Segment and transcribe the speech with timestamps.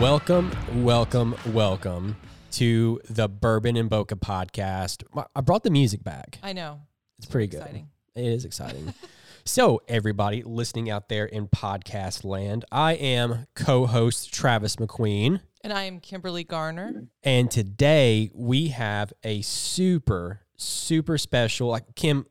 [0.00, 0.52] Welcome,
[0.84, 2.16] welcome, welcome
[2.52, 5.02] to the Bourbon and Bokeh podcast.
[5.34, 6.38] I brought the music back.
[6.42, 6.82] I know.
[7.16, 7.62] It's pretty good.
[7.62, 7.88] exciting.
[8.14, 8.92] It is exciting.
[9.46, 15.40] so, everybody listening out there in podcast land, I am co host Travis McQueen.
[15.62, 17.06] And I am Kimberly Garner.
[17.22, 22.26] And today we have a super, super special, like Kim,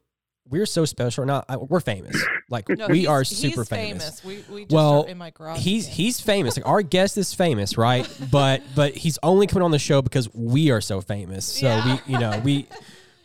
[0.50, 1.26] we're so special.
[1.26, 2.16] Not I- we're famous.
[2.50, 4.24] Like No, we he's- are he's super famous.
[4.24, 5.60] We, we just Well, are in my garage.
[5.60, 5.96] He's again.
[5.96, 6.56] he's famous.
[6.58, 8.08] Like our guest is famous, right?
[8.32, 11.46] But but he's only coming on the show because we are so famous.
[11.46, 12.00] So Yeah.
[12.06, 12.68] we you know we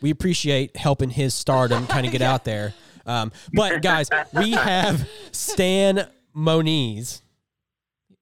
[0.01, 2.73] we appreciate helping his stardom kind of get out there.
[3.05, 7.21] Um, but guys, we have Stan Moniz.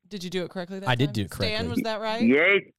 [0.10, 0.80] Did you do it correctly?
[0.80, 1.56] That I did do it correctly.
[1.56, 2.22] Stan, was that right?
[2.22, 2.74] Yay.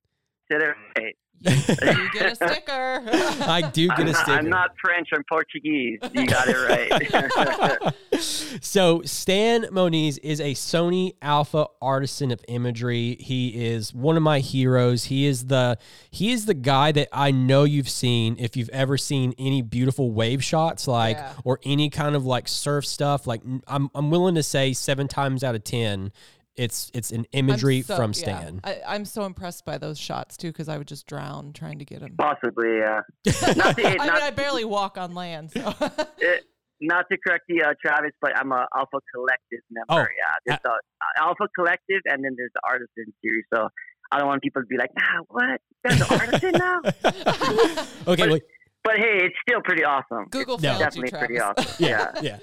[0.51, 1.17] Said it right.
[1.43, 3.03] You, you get a sticker.
[3.51, 4.39] I do get I'm a not, sticker.
[4.39, 5.09] I'm not French.
[5.15, 5.99] I'm Portuguese.
[6.13, 7.95] You got it right.
[8.21, 13.17] so Stan Moniz is a Sony Alpha artisan of imagery.
[13.21, 15.05] He is one of my heroes.
[15.05, 15.79] He is the
[16.11, 20.11] he is the guy that I know you've seen if you've ever seen any beautiful
[20.13, 21.33] wave shots like Yeah.
[21.45, 25.09] or any kind of like surf stuff like n- I'm I'm willing to say 7
[25.09, 26.13] times out of 10
[26.61, 28.21] it's it's an imagery so- from yeah.
[28.21, 28.61] Stan.
[28.65, 31.85] I, I'm so impressed by those shots too, because I would just drown trying to
[31.85, 32.15] get them.
[32.19, 33.01] Possibly, yeah.
[33.57, 35.53] Not to, I mean, I barely walk on land.
[35.53, 35.75] So.
[35.81, 36.39] eh,
[36.83, 39.87] not to correct you, uh, Travis, but I'm a Alpha Collective member.
[39.89, 43.45] Oh, yeah, there's a Alpha Collective, and then there's the Artisan series.
[43.55, 43.69] So
[44.13, 45.61] I don't want people to be like, "Nah, what?
[45.85, 46.81] There's an Artisan now."
[48.07, 48.43] okay, but- wait.
[48.83, 50.25] But hey, it's still pretty awesome.
[50.31, 50.71] Google No.
[50.71, 51.27] failed you, Definitely Travis.
[51.27, 51.85] pretty awesome.
[51.85, 52.39] yeah, yeah.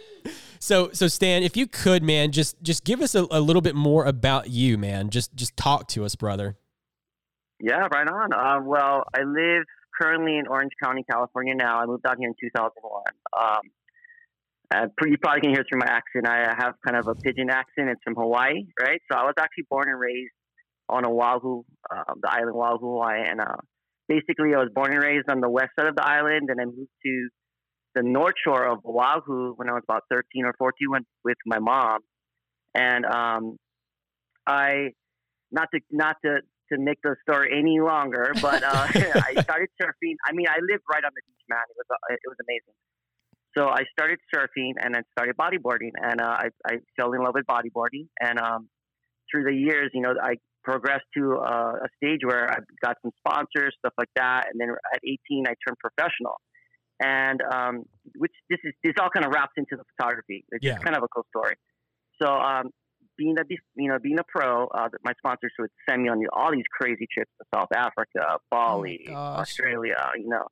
[0.59, 3.75] So, so Stan, if you could, man, just just give us a, a little bit
[3.75, 5.09] more about you, man.
[5.09, 6.57] Just just talk to us, brother.
[7.59, 8.33] Yeah, right on.
[8.33, 9.65] Uh, well, I live
[9.99, 11.79] currently in Orange County, California now.
[11.79, 13.03] I moved out here in 2001.
[13.37, 13.59] Um,
[14.69, 16.27] uh, you probably can hear through my accent.
[16.27, 17.89] I have kind of a pidgin accent.
[17.89, 19.01] It's from Hawaii, right?
[19.09, 20.33] So I was actually born and raised
[20.89, 23.23] on Oahu, uh, the island Oahu, Hawaii.
[23.27, 23.57] And uh,
[24.07, 26.65] basically, I was born and raised on the west side of the island, and I
[26.65, 27.29] moved to
[27.97, 31.59] the north shore of Oahu when I was about 13 or 14 went with my
[31.59, 32.01] mom.
[32.75, 33.57] And um,
[34.45, 34.93] I,
[35.51, 36.41] not to not to
[36.71, 40.15] to make the story any longer, but uh, I started surfing.
[40.27, 41.63] I mean, I lived right on the beach, man.
[41.69, 42.75] It was uh, it was amazing.
[43.57, 47.33] So I started surfing and then started bodyboarding, and uh, I I fell in love
[47.33, 48.07] with bodyboarding.
[48.19, 48.69] And um,
[49.31, 53.11] through the years, you know, I progressed to uh, a stage where I got some
[53.25, 54.47] sponsors, stuff like that.
[54.51, 56.35] And then at 18, I turned professional.
[56.99, 57.83] And um,
[58.17, 60.45] which this is this all kind of wraps into the photography.
[60.51, 60.77] It's Yeah.
[60.79, 61.55] kind of a cool story.
[62.21, 62.69] So um,
[63.17, 63.43] being a
[63.75, 67.07] you know being a pro, uh, my sponsors would send me on all these crazy
[67.11, 69.39] trips to South Africa, Bali, gosh.
[69.39, 70.11] Australia.
[70.17, 70.45] You know,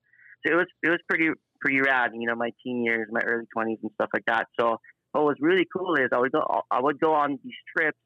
[0.45, 1.29] so it was it was pretty
[1.61, 2.11] pretty rad.
[2.13, 4.45] You know, my teen years, my early twenties, and stuff like that.
[4.59, 4.77] So
[5.13, 7.97] what was really cool is I would go I would go on these trips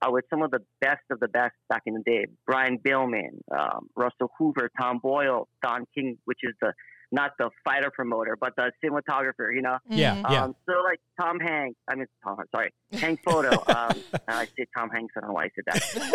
[0.00, 2.26] uh, with some of the best of the best back in the day.
[2.46, 6.72] Brian Bielmann, um, Russell Hoover, Tom Boyle, Don King, which is the
[7.10, 9.54] not the fighter promoter, but the cinematographer.
[9.54, 9.78] You know.
[9.88, 10.30] Yeah, Mhm.
[10.30, 10.42] yeah.
[10.44, 13.50] Um, so like Tom Hanks, I mean Tom, sorry, Hank Photo.
[13.68, 15.14] Um, I said Tom Hanks.
[15.16, 16.10] I don't know why I said that.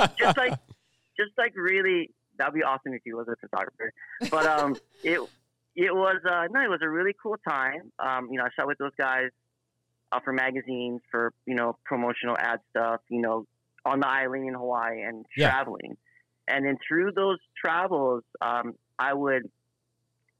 [0.00, 0.52] But just like,
[1.16, 3.92] just like really, that'd be awesome if he was a photographer.
[4.30, 5.20] But um, it
[5.76, 7.90] it was uh, no, it was a really cool time.
[7.98, 9.30] Um, you know, I shot with those guys
[10.12, 13.00] uh, for magazines, for you know promotional ad stuff.
[13.08, 13.46] You know,
[13.86, 15.50] on the island in Hawaii and Yeah.
[15.50, 15.96] traveling.
[16.46, 19.50] And then through those travels, um, I would,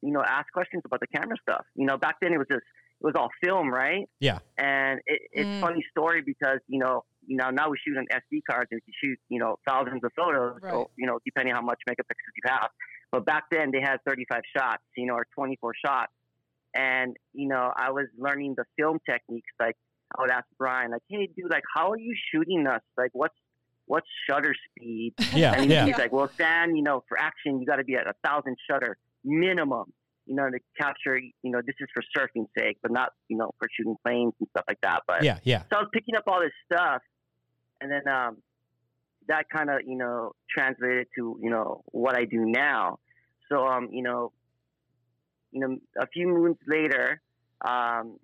[0.05, 1.65] you know, ask questions about the camera stuff.
[1.75, 2.63] You know, back then it was just
[3.01, 4.09] it was all film, right?
[4.21, 4.39] Yeah.
[4.59, 5.61] And it, it's Mm.
[5.61, 8.93] funny story because you know, you know, now we shoot on SD cards and we
[9.03, 10.59] shoot, you know, thousands of photos.
[10.63, 10.73] Right.
[10.73, 12.69] So you know, depending how much megapixels you have.
[13.13, 16.13] But back then they had 35 shots, you know, or 24 shots.
[16.75, 19.51] And you know, I was learning the film techniques.
[19.61, 19.77] Like
[20.17, 22.83] I would ask Brian, like, "Hey, dude, like, how are you shooting us?
[22.97, 23.35] Like, what's
[23.87, 25.87] what's shutter speed?" Yeah, And yeah.
[25.87, 28.57] he's like, "Well, Stan, you know, for action, you got to be at a thousand
[28.69, 29.93] shutter minimum,
[30.27, 31.19] you know, to capture.
[31.19, 34.49] You know, this is for surfing's sake, but not, you know, for shooting planes and
[34.51, 35.63] stuff like that." But Yeah, yeah.
[35.73, 37.03] so I was picking up all this stuff,
[37.81, 38.39] and then um,
[39.29, 42.99] that kind of you know translated to you know what I do now.
[43.51, 44.33] So um, you know,
[45.53, 47.21] you know, a few moons later,
[47.67, 48.19] um,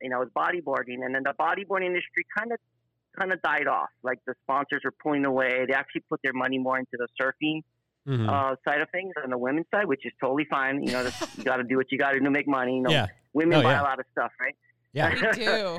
[0.00, 2.58] you know, I was bodyboarding, and then the bodyboarding industry kind of
[3.18, 3.90] kind of died off.
[4.02, 5.64] Like the sponsors were pulling away.
[5.66, 7.62] They actually put their money more into the surfing
[8.06, 8.28] Mhm.
[8.28, 10.82] uh, side of things on the women's side, which is totally fine.
[10.84, 12.76] You know, that's- you got to do what you got to do to make money.
[12.76, 13.80] You know, yeah, women Oh, buy yeah.
[13.82, 14.54] a lot of stuff, right?
[14.92, 15.10] yeah.
[15.10, 15.78] We do.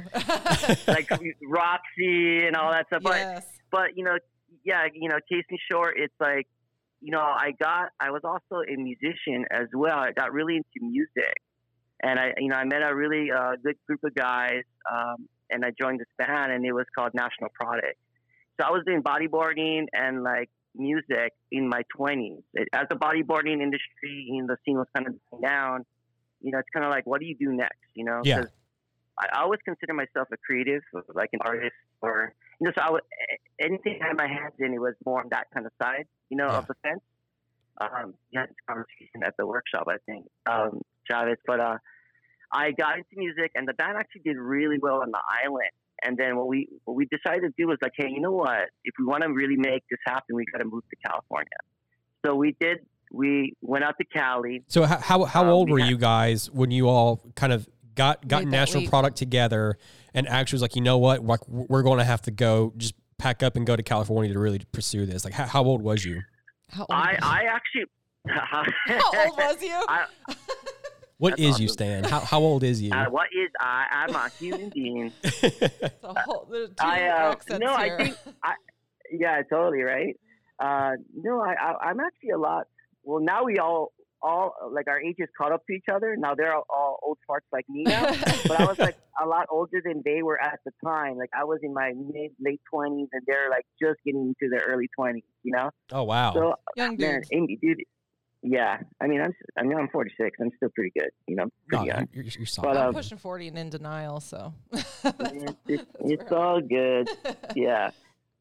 [0.87, 1.09] like
[1.47, 3.03] Roxy and all that stuff.
[3.03, 3.47] But yes.
[3.71, 4.17] but you know,
[4.63, 6.47] yeah, you know, case in short, it's like,
[7.01, 9.97] you know, I got, I was also a musician as well.
[9.99, 11.35] I got really into music,
[12.01, 15.63] and I, you know, I met a really uh, good group of guys, um, and
[15.63, 17.95] I joined this band, and it was called National Product.
[18.59, 22.43] so I was doing bodyboarding and like music in my 20s.
[22.53, 25.85] It, as the bodyboarding industry, you know, the scene was kind of down.
[26.41, 27.79] You know, it's kind of like, what do you do next?
[27.93, 28.43] You know, Yeah.
[29.17, 30.81] I, always consider myself a creative,
[31.13, 33.03] like an artist, or you know, so I would
[33.59, 36.37] anything I had my hands in, it was more on that kind of side, you
[36.37, 36.57] know, Yeah.
[36.59, 37.01] of the fence.
[37.79, 41.39] Um, had this conversation at the workshop, I think, um, Travis.
[41.45, 41.77] But uh,
[42.53, 45.71] I got into music, and the band actually did really well on the island.
[46.03, 48.69] And then what we what we decided to do was like, hey, you know what?
[48.83, 51.49] If we want to really make this happen, we got to move to California.
[52.25, 52.79] So we did.
[53.11, 54.63] We went out to Cali.
[54.67, 57.53] So how how, how Um, old we were had- you guys when you all kind
[57.53, 58.89] of got got Made national leap.
[58.89, 59.77] product together
[60.13, 62.93] and actually was like, you know what, like we're going to have to go just
[63.17, 65.23] pack up and go to California to really pursue this.
[65.23, 66.21] Like how, how old was you?
[66.71, 67.85] How old, I I actually.
[68.27, 69.79] how old was you?
[69.87, 70.05] I,
[71.17, 71.67] What That's is you.
[71.69, 72.03] Stan?
[72.03, 72.91] How how old is you?
[72.91, 73.85] uh, what is I?
[73.91, 75.11] I'm a human being.
[75.21, 75.91] the
[76.25, 77.97] whole, the two I, uh, accents no, I here.
[77.97, 78.17] think-
[79.11, 80.15] Yeah, totally right.
[80.59, 82.67] Uh, no, I, I I'm actually a lot.
[83.03, 86.15] Well, now we all all like our ages caught up to each other.
[86.17, 88.05] Now they're all, all old farts like me now.
[88.47, 91.17] but I was like a lot older than they were at the time.
[91.17, 94.65] Like I was in my mid late twenties, and they're like just getting into their
[94.67, 95.23] early twenties.
[95.43, 95.69] You know.
[95.91, 96.33] oh wow.
[96.33, 97.29] So Young man, dude.
[97.31, 97.81] Amy, dude.
[98.47, 100.37] Yeah, I mean, I'm I mean, I'm 46.
[100.39, 101.09] I'm still pretty good.
[101.27, 101.49] You know, No,
[101.79, 102.07] pretty young.
[102.13, 102.77] you're, you're, you're But, solid.
[102.77, 104.53] I'm um, pushing 40 and in denial, so.
[104.71, 107.09] It's, it's, it's all good.
[107.55, 107.89] yeah.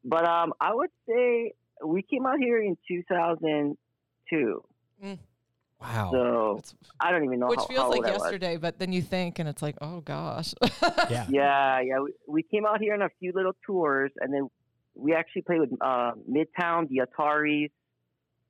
[0.03, 1.53] But um, I would say
[1.83, 4.63] we came out here in 2002.
[5.81, 6.09] wow.
[6.11, 8.21] So It's- I don't even know Which how, feels how like old was.
[8.21, 10.53] yesterday, but then you think, and it's like, oh gosh.
[11.09, 11.25] yeah.
[11.29, 11.99] Yeah, yeah.
[12.01, 14.49] We, we came out here on a few little tours, and then
[14.95, 17.71] we actually played with uh, Midtown, the Ataris.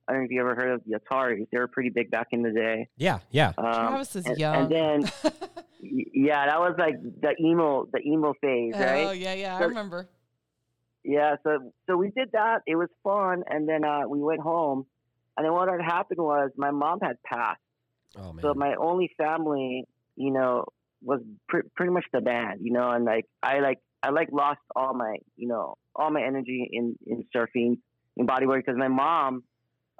[0.07, 1.47] I don't know if you ever heard of the Ataris.
[1.51, 2.89] They were pretty big back in the day.
[2.97, 3.19] Yeah.
[3.31, 3.53] Yeah.
[3.57, 4.55] Um, Travis is and, young.
[4.55, 5.11] And then,
[5.81, 9.07] yeah, that was like the emo, the emo phase, right?
[9.07, 10.07] Oh yeah, yeah, I remember.
[11.03, 12.61] Yeah, so so we did that.
[12.65, 14.85] It was fun, and then uh, we went home.
[15.37, 17.59] And then what had happened was my mom had passed,
[18.17, 18.41] Oh man.
[18.41, 19.85] so my only family,
[20.15, 20.65] you know,
[21.01, 21.19] was
[21.49, 24.93] pr- pretty much the band, you know, and like I like I like lost all
[24.93, 27.77] my, you know, all my energy in in surfing,
[28.17, 29.43] in bodyboarding because my mom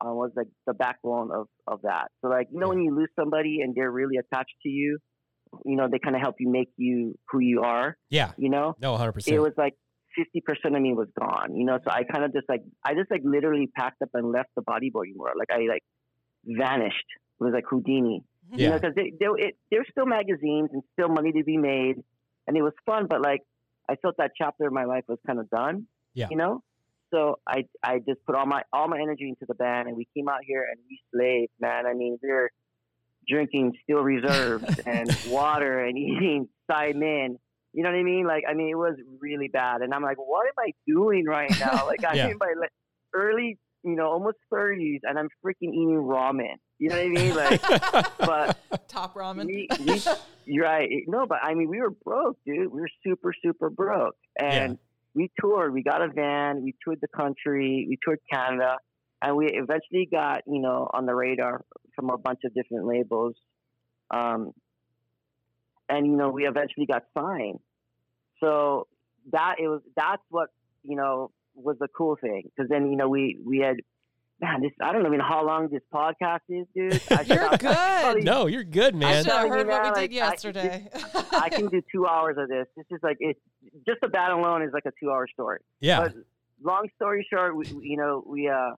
[0.03, 2.09] uh, was like the backbone of of that.
[2.21, 4.97] So like you know when you lose somebody and they're really attached to you,
[5.65, 8.31] you know they kind of help you make you who you are, yeah.
[8.37, 9.35] you know No, hundred percent.
[9.35, 9.73] it was like
[10.17, 11.55] fifty percent of me was gone.
[11.55, 14.31] You know, so I kind of just like I just like literally packed up and
[14.31, 15.35] left the bodyboarding world.
[15.37, 15.83] Like I like
[16.45, 17.05] vanished.
[17.39, 18.23] It was like Houdini.
[18.51, 18.69] You Yeah.
[18.69, 21.95] know, because they, they, it, there's still magazines and still money to be made,
[22.47, 23.07] and it was fun.
[23.09, 23.41] But like
[23.89, 25.87] I felt that chapter of my life was kind of done.
[26.13, 26.27] Yeah.
[26.29, 26.61] You know.
[27.15, 30.05] So I I just put all my all my energy into the band, and we
[30.15, 31.85] came out here and we slaved, man.
[31.85, 32.49] I mean, we were
[33.27, 37.37] drinking steel reserves and water and eating saimin.
[37.73, 38.25] You know what I mean?
[38.27, 39.81] Like, I mean, it was really bad.
[39.81, 41.85] And I'm like, what am I doing right now?
[41.87, 42.27] Like, I'm Yeah.
[42.31, 42.71] in my like,
[43.13, 46.55] early, you know, almost 30s, and I'm freaking eating ramen.
[46.79, 47.35] You know what I mean?
[47.35, 47.61] Like,
[48.19, 48.57] but
[48.89, 49.45] Top ramen.
[49.45, 49.67] we,
[50.47, 50.89] we, right.
[51.07, 52.71] No, but I mean, we were broke, dude.
[52.71, 54.15] We were super, super broke.
[54.39, 54.77] And
[55.15, 55.73] we toured.
[55.73, 56.61] We got a van.
[56.61, 57.85] We toured the country.
[57.89, 58.77] We toured Canada.
[59.21, 61.63] And we eventually got, you know, on the radar
[61.95, 63.35] from a bunch of different labels.
[64.11, 64.51] Um,
[65.89, 67.59] and, you know, we eventually got signed.
[68.43, 68.87] So
[69.31, 70.49] that, it was, that's what,
[70.83, 72.43] you know, was the cool thing.
[72.43, 73.77] Because then, you know, we, we had,
[74.41, 76.93] man, this, I don't even know how long this podcast is, dude.
[77.11, 77.75] I should- You're I- good.
[77.75, 79.09] probably- no, you're good, man.
[79.09, 79.23] I man.
[79.23, 80.89] should have telling you heard what we like, did I- yesterday.
[81.31, 82.65] I can do two hours of this.
[82.75, 83.37] This is like it.
[83.87, 85.59] Just the bat alone is like a two-hour story.
[85.79, 86.01] Yeah.
[86.01, 86.13] But
[86.63, 88.71] long story short, we, we- you know we uh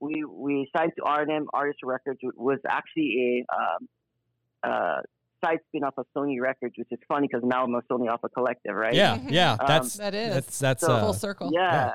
[0.00, 3.88] we we signed to R&M Artist Records which was actually a um,
[4.64, 5.00] uh
[5.44, 8.74] side spin-off of Sony Records, which is funny because now I'm a Sony Alpha Collective,
[8.74, 8.94] right?
[8.94, 9.18] Yeah.
[9.28, 9.52] Yeah.
[9.52, 11.50] Um, That's that is that's that's So- uh, full circle.
[11.52, 11.92] Yeah,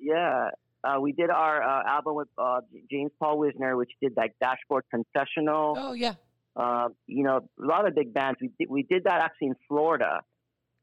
[0.00, 0.50] yeah.
[0.84, 2.60] Uh, we did our uh, album with uh,
[2.90, 5.74] James Paul Wisner, which did like Dashboard Confessional.
[5.78, 6.14] Oh yeah.
[6.56, 8.38] uh, you know, a lot of big bands.
[8.40, 10.20] We did, we did that actually in Florida,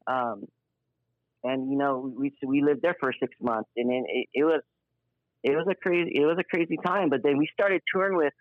[0.06, 0.46] um,
[1.44, 4.62] and you know, we we lived there for six months, and then it, it was
[5.42, 7.08] it was a crazy it was a crazy time.
[7.08, 8.32] But then we started touring with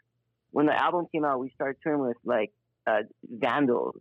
[0.51, 1.39] when the album came out.
[1.39, 2.51] We started touring with like
[2.87, 3.95] uh, Vandals,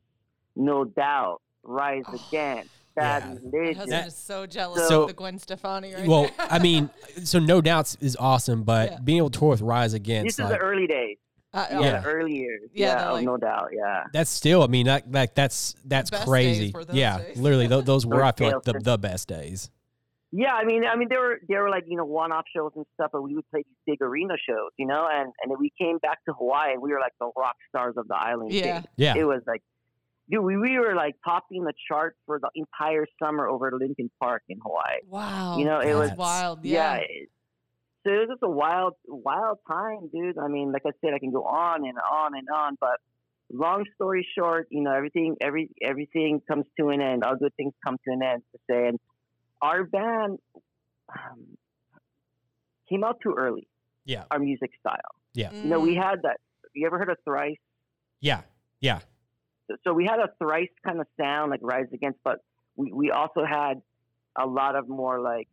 [0.57, 3.51] No Doubt, Rise Oh, Against, Bad yeah.
[3.61, 6.33] My husband That- is so jealous So- of the Gwen Stefani right well, there.
[6.51, 6.91] I mean,
[7.25, 8.99] so no doubts is awesome, but Yeah.
[9.05, 10.25] being able to tour with Rise again.
[10.25, 11.17] This Against, is like, the early days.
[11.53, 12.01] Uh, Yeah, Yeah.
[12.01, 12.71] the early years.
[12.73, 13.69] Yeah, Yeah, they're like- No Doubt.
[13.73, 14.05] Yeah.
[14.13, 16.73] that's still, I mean, that, like that's that's best crazy.
[16.73, 17.37] days those yeah, days.
[17.39, 19.71] literally, th- those were I feel like the, the best days.
[20.33, 22.87] Yeah, I mean, I mean, there were there were like you know one-off shows and
[22.95, 25.73] stuff, but we would play these big arena shows, you know, and and then we
[25.77, 28.53] came back to Hawaii and we were like the rock stars of the island.
[28.53, 28.79] Yeah.
[28.79, 29.61] It, Yeah, it was like
[30.31, 34.11] dude, we, we were like topping the chart for the entire summer over at Lincoln
[34.21, 34.99] Park in Hawaii.
[35.09, 35.57] Wow.
[35.59, 36.65] You know, it was wild.
[36.65, 36.97] yeah.
[36.97, 37.03] Yeah.
[37.09, 37.29] it-
[38.03, 40.39] so it was just a wild, wild time, dude.
[40.39, 42.99] I mean, like I said, I can go on and on and on, but
[43.53, 47.25] long story short, you know, everything, every everything comes to an end.
[47.25, 48.43] All good things come to an end.
[48.53, 48.99] To say, and
[49.61, 50.39] our band
[51.13, 51.59] um,
[52.89, 53.69] came out too early.
[54.07, 54.25] Yeah.
[54.31, 54.97] Our music style.
[55.35, 55.53] Yeah.
[55.53, 56.03] You know, we Mm.
[56.03, 56.39] had that.
[56.75, 57.57] You ever heard of Thrice?
[58.21, 58.41] Yeah.
[58.81, 59.01] Yeah.
[59.85, 62.39] So- we had a Thrice kind of sound, like Rise Against, but
[62.77, 63.83] we, we also had
[64.41, 65.49] a lot of more like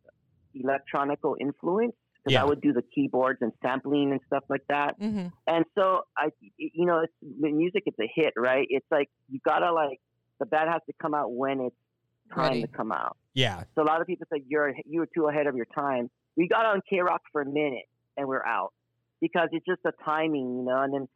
[0.54, 1.94] electronical influence
[2.24, 2.42] because Yeah.
[2.42, 4.98] I would do the keyboards and sampling and stuff like that.
[5.00, 5.28] Mm-hmm.
[5.46, 7.84] And so I, you know, it's the music.
[7.86, 8.66] It's a hit, right?
[8.70, 10.00] It's like you gotta like
[10.40, 11.76] the band has to come out when it's
[12.34, 12.62] time Ready.
[12.62, 13.16] to come out.
[13.34, 13.64] Yeah.
[13.74, 16.10] So a lot of people say you're you were too ahead of your time.
[16.36, 18.72] We got on KROQ for a minute and we're out
[19.20, 20.80] because it's just the timing, you know.
[20.82, 21.08] And then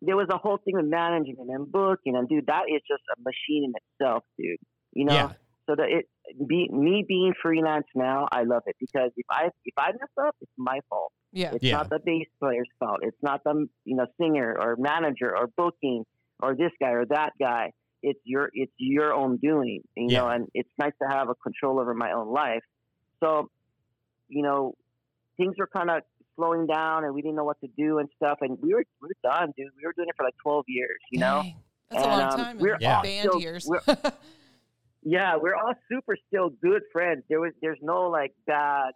[0.00, 3.20] there was a whole thing with management and booking, and dude, that is just a
[3.22, 4.58] machine in itself, dude.
[4.92, 5.14] You know.
[5.14, 5.32] Yeah.
[5.68, 6.08] So that it
[6.48, 10.34] be me being freelance now, I love it because if I if I mess up,
[10.40, 11.12] it's my fault.
[11.30, 11.52] Yeah.
[11.52, 11.76] It's Yeah.
[11.76, 13.00] not the bass player's fault.
[13.02, 16.04] It's not the you know singer or manager or booking
[16.40, 17.72] or this guy or that guy.
[18.02, 20.28] It's your it's your own doing, you know.
[20.28, 22.62] And it's nice to have a control over my own life.
[23.22, 23.50] So,
[24.28, 24.72] you know,
[25.36, 26.02] things were kind of
[26.38, 28.38] slowing down, and we didn't know what to do and stuff.
[28.40, 29.66] And we were we were done, dude.
[29.76, 31.42] We were doing it for like twelve years, you know.
[31.42, 31.56] Dang.
[31.90, 32.56] That's a long um, time.
[32.56, 33.02] in we're Yeah.
[33.02, 33.66] Band also- years.
[33.66, 33.82] we're-
[35.02, 37.22] Yeah, we're all super still good friends.
[37.28, 38.92] There was there's no like bad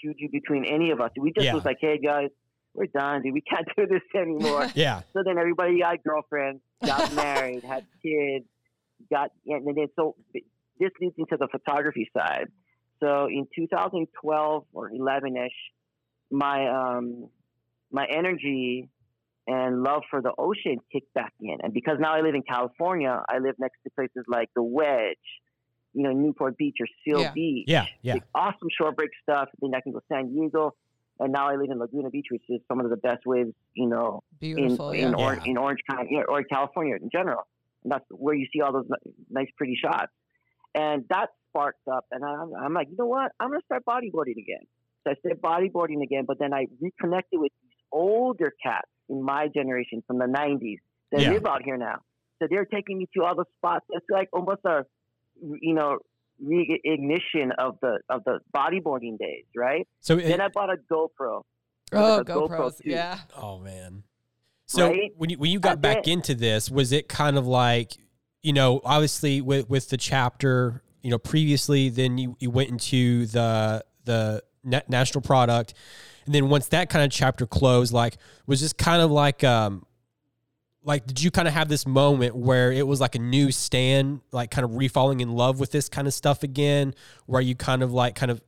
[0.00, 1.10] juju between any of us.
[1.18, 1.54] We just Yeah.
[1.54, 2.28] was like, hey guys,
[2.74, 3.32] we're done, dude.
[3.34, 4.68] We can't do this anymore.
[4.74, 5.00] Yeah.
[5.12, 8.44] so then everybody got girlfriends, got married, had kids,
[9.10, 10.14] got and then so
[10.78, 12.48] this leads into the photography side.
[13.00, 15.50] So in 2012 or 11 ish,
[16.32, 17.28] my um
[17.92, 18.88] my energy
[19.46, 21.58] and love for the ocean kicked back in.
[21.62, 25.16] And because now I live in California, I live next to places like the Wedge,
[25.92, 27.32] you know, Newport Beach or Seal Yeah.
[27.32, 27.64] Beach.
[27.68, 27.86] Yeah.
[28.02, 28.12] Yeah.
[28.14, 29.48] Like, awesome shore break stuff.
[29.60, 30.74] Then I can go San Diego.
[31.18, 33.86] And now I live in Laguna Beach, which is some of the best waves, you
[33.88, 34.90] know, in Beautiful.
[34.92, 35.14] in, yeah.
[35.16, 35.50] Orange, Yeah.
[35.50, 37.42] in Orange County or California in general.
[37.82, 38.88] And that's where you see all those
[39.28, 40.10] nice, pretty shots.
[40.74, 43.30] And that sparked up, and I'm, I'm like, you know what?
[43.38, 44.64] I'm gonna start bodyboarding again.
[45.04, 49.48] So I started bodyboarding again, but then I reconnected with these older cats in my
[49.48, 50.78] generation from the '90s
[51.10, 51.32] that Yeah.
[51.32, 51.96] live out here now.
[52.40, 53.84] So they're taking me to all the spots.
[53.90, 54.84] It's like almost a,
[55.40, 55.98] you know,
[56.44, 59.86] reignition of the of the bodyboarding days, right?
[60.00, 61.42] So, it, then I bought a GoPro.
[61.94, 62.82] Oh, a GoPro GoPros.
[62.82, 62.90] too.
[62.90, 63.18] Yeah.
[63.36, 64.04] oh man.
[64.66, 65.12] So Right?
[65.16, 67.92] when you when you got And back then- into this, was it kind of like,
[68.42, 73.26] you know, obviously with with the chapter, you know, previously, then you, you went into
[73.26, 75.74] the the na- national product,
[76.26, 78.16] and then once that kind of chapter closed, like,
[78.46, 79.86] was this kind of like um.
[80.84, 84.20] Like, did you kind of have this moment where it was like a new stand,
[84.32, 87.84] like kind of refalling in love with this kind of stuff again, where you kind
[87.84, 88.42] of like kind of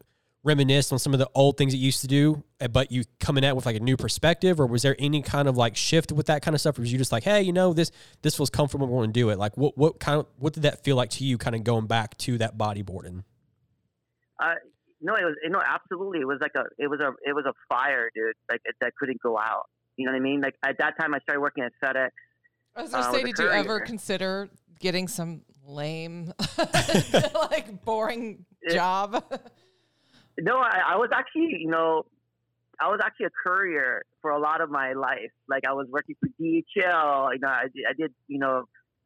[0.45, 3.05] reminisce on some of the old things that you used to do, eh, but you
[3.19, 6.13] coming at with like a new perspective, or was there any kind of like shift
[6.13, 7.91] with that kind of stuff, or was you just like, hey, you know, this
[8.23, 9.39] this feels comfortable, want to do it?
[9.39, 11.87] Like, what what kind of what did that feel like to you, kind of going
[11.87, 13.25] back to that bodyboarding?
[14.39, 14.55] Uh,
[15.05, 16.21] no, it was no, absolutely.
[16.21, 18.35] It was like a, it was a, it was a fire, dude.
[18.51, 19.69] Like it, that couldn't go out.
[19.97, 20.41] You know what I mean?
[20.41, 22.09] Like at that time, I started working at FedEx.
[22.75, 24.49] I was gonna uh, say, did you ever consider
[24.81, 26.33] getting some lame,
[27.51, 29.23] like boring It- job?
[30.41, 32.07] No, I, I was actually, you know,
[32.81, 35.31] I was actually a courier for a lot of my life.
[35.49, 37.35] Like I was working for DHL.
[37.35, 38.65] You know, I, did- I did, you know,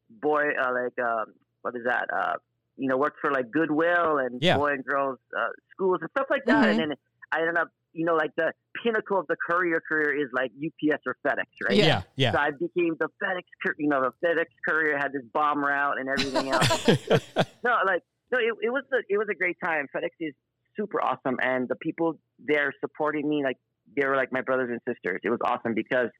[0.09, 2.07] boy, uh, like um, what is that?
[2.11, 2.35] Uh,
[2.79, 4.57] you know, worked for like Goodwill and Yeah.
[4.57, 5.49] boy and girls uh,
[5.79, 6.65] schools and stuff like that.
[6.65, 6.71] Mhm.
[6.71, 6.95] And then
[7.33, 11.03] I ended up, you know, like the pinnacle of the courier career is like UPS
[11.07, 11.77] or FedEx, right?
[11.77, 11.87] Yeah.
[11.87, 12.33] yeah, yeah.
[12.33, 15.99] So I became the FedEx, cour- you know, the FedEx courier had this bomb route
[15.99, 16.87] and everything else.
[17.65, 19.87] no, like no, it, it was the, it was a great time.
[19.95, 20.35] FedEx is
[20.77, 23.57] super awesome, and the people there supporting me like
[23.97, 25.21] they were like my brothers and sisters.
[25.25, 26.11] It was awesome because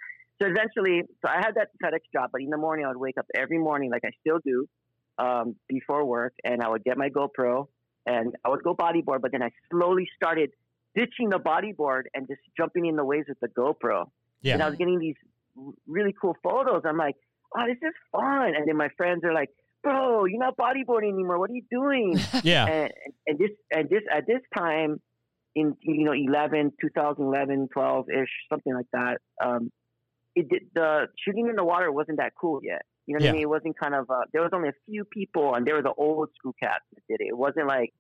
[0.41, 3.19] so eventually, so I had that FedEx job, but in the morning I would wake
[3.19, 4.67] up every morning like I still do
[5.19, 7.67] um, before work, and I would get my GoPro
[8.07, 10.51] and I would go bodyboard, but then I slowly started
[10.95, 14.07] ditching the bodyboard and just jumping in the waves with the GoPro
[14.43, 14.55] Yeah.
[14.55, 15.17] and I was getting these
[15.87, 16.83] really cool photos.
[16.85, 17.17] I'm like,
[17.57, 18.55] oh, this is fun.
[18.57, 19.51] And then my friends are like,
[19.83, 21.39] bro, you're not bodyboarding anymore.
[21.39, 22.19] What are you doing?
[22.43, 22.93] yeah, and,
[23.27, 25.01] and this and this at this time
[25.55, 29.71] in you know 11 2011 12 ish something like that um
[30.35, 33.31] it did the shooting in the water wasn't that cool yet you know what Yeah.
[33.31, 35.73] i mean it wasn't kind of uh, there was only a few people and they
[35.73, 37.93] were the old school cats that did it it wasn't like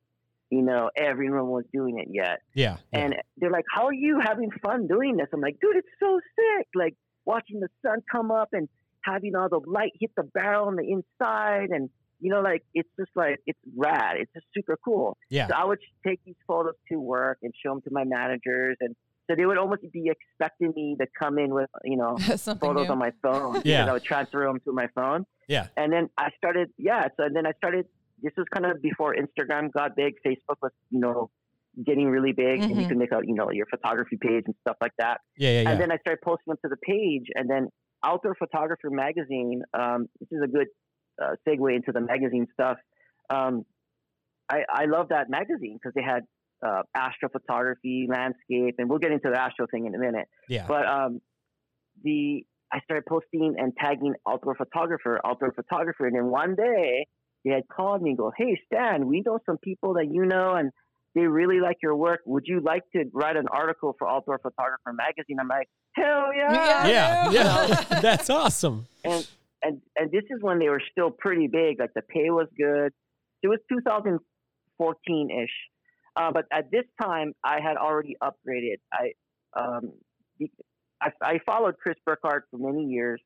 [0.50, 2.98] you know everyone was doing it yet yeah, yeah.
[3.00, 6.20] and they're like, "How are you having fun doing this?" I'm like, "Dude, it's so
[6.38, 6.66] sick!
[6.74, 6.94] Like
[7.26, 8.66] watching the sun come up and
[9.04, 12.88] having all the light hit the barrel on the inside, and you know, like it's
[12.98, 14.16] just like it's rad.
[14.20, 15.18] It's just super cool.
[15.28, 15.48] Yeah.
[15.48, 18.96] So I would take these photos to work and show them to my managers, and
[19.28, 22.16] so they would almost be expecting me to come in with you know
[22.60, 22.92] photos new.
[22.92, 23.56] on my phone.
[23.64, 23.82] Yeah.
[23.82, 25.24] because I would transfer them to my phone.
[25.48, 25.68] Yeah.
[25.76, 27.08] And then I started, yeah.
[27.16, 27.86] So then I started.
[28.20, 30.14] This was kind of before Instagram got big.
[30.26, 31.30] Facebook was, you know,
[31.86, 34.76] getting really big, and you can make a, you know, your photography page and stuff
[34.80, 35.20] like that.
[35.36, 35.70] Yeah, yeah, yeah.
[35.70, 37.68] And then I started posting them to the page, and then
[38.04, 39.62] Outdoor Photographer magazine.
[39.72, 40.66] Um, this is a good
[41.22, 42.78] uh, segue into the magazine stuff.
[43.30, 43.64] Um,
[44.50, 46.22] I, I love that magazine because they had
[46.66, 50.26] uh, astrophotography, landscape, and we'll get into the astro thing in a minute.
[50.48, 50.66] yeah.
[50.66, 51.20] But um,
[52.02, 57.06] the I started posting and tagging outdoor photographer, outdoor photographer, and then one day
[57.44, 60.54] they had called me and go, "Hey Stan, we know some people that you know,
[60.54, 60.70] and
[61.14, 62.20] they really like your work.
[62.26, 66.86] Would you like to write an article for Outdoor Photographer magazine?" I'm like, "Hell yeah!"
[66.86, 67.30] Yeah.
[67.30, 67.84] yeah, yeah.
[68.00, 68.86] That's awesome.
[69.04, 69.26] And
[69.62, 71.78] and and this is when they were still pretty big.
[71.78, 72.92] Like the pay was good.
[73.42, 75.50] It was 2014 ish.
[76.18, 78.76] Uh, but at this time, I had already upgraded.
[78.92, 79.12] I
[79.58, 79.92] um,
[81.00, 83.20] I, I followed Chris Burkard for many years,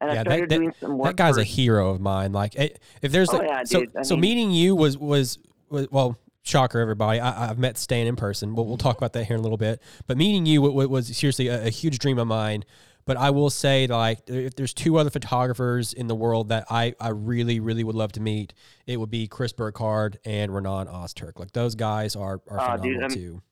[0.00, 1.08] and Yeah, I that- started that- doing some work.
[1.08, 2.32] That guy's for, a hero of mine.
[2.32, 2.68] Like, eh,
[3.02, 3.84] if there's Oh, a, yeah, so.
[4.02, 6.18] So mean- meeting you was was was well.
[6.44, 7.20] Shocker, everybody!
[7.20, 8.54] I, I've met Stan in person.
[8.54, 9.82] We'll, we'll talk about that here in a little bit.
[10.06, 12.64] But meeting you wa- wa- was seriously a, a huge dream of mine.
[13.08, 16.94] But I will say, like, if there's two other photographers in the world that I,
[17.00, 18.52] I really, really would love to meet,
[18.86, 21.38] it would be Chris Burkard and Renan Ozturk.
[21.38, 23.42] Like, those guys are, are Oh, phenomenal dude, too.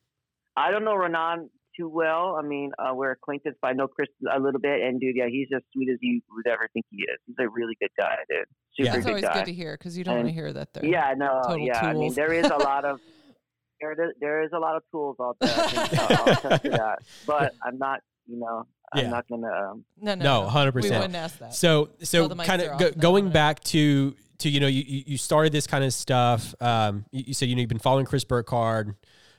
[0.55, 2.37] I don't know Renan too well.
[2.39, 4.79] I mean, uh, we're acquaintances, but I know Chris a little bit.
[4.83, 7.17] And dude, yeah, he's as sweet as you would ever think he is.
[7.25, 8.45] He's a really good guy, dude.
[8.75, 8.91] Super Yeah.
[8.93, 9.33] That's good always guy.
[9.33, 11.79] good to hear because you don't want to hear that they're Yeah, no, total yeah.
[11.83, 12.15] I mean, tools.
[12.15, 12.99] there is a lot of
[13.81, 15.49] there, there is a lot of tools out there.
[15.55, 16.99] I think, uh, I'll attest to that.
[17.25, 19.09] But I'm not, you know, I'm Yeah.
[19.09, 19.47] not gonna.
[19.47, 20.47] Um, no, no, No, no.
[20.49, 20.73] 100%.
[20.75, 21.53] We wouldn't ask that.
[21.53, 25.51] So so kind of go, going back to to you know you you you started
[25.51, 26.55] this kind of stuff.
[26.61, 28.95] Um, you, you said you know you've been following Chris Burkard.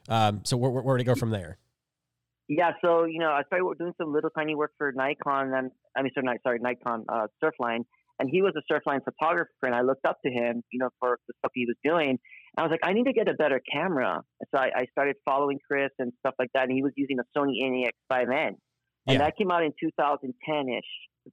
[0.08, 1.58] Um, so where, where, where to go from there?
[2.48, 6.02] yeah, so you know, I started doing some little tiny work for Nikon, and I
[6.02, 7.84] mean, sorry, sorry, Nikon uh, Surfline,
[8.18, 11.18] and he was a Surfline photographer, and I looked up to him, you know, for
[11.28, 12.08] the stuff he was doing.
[12.10, 12.18] And
[12.56, 14.22] I was like, I need to get a better camera.
[14.50, 17.38] So I, I started following Chris and stuff like that, and he was using a
[17.38, 18.52] Sony NEX5N,
[19.08, 19.24] and Yeah.
[19.24, 20.84] that came out in 2010 ish,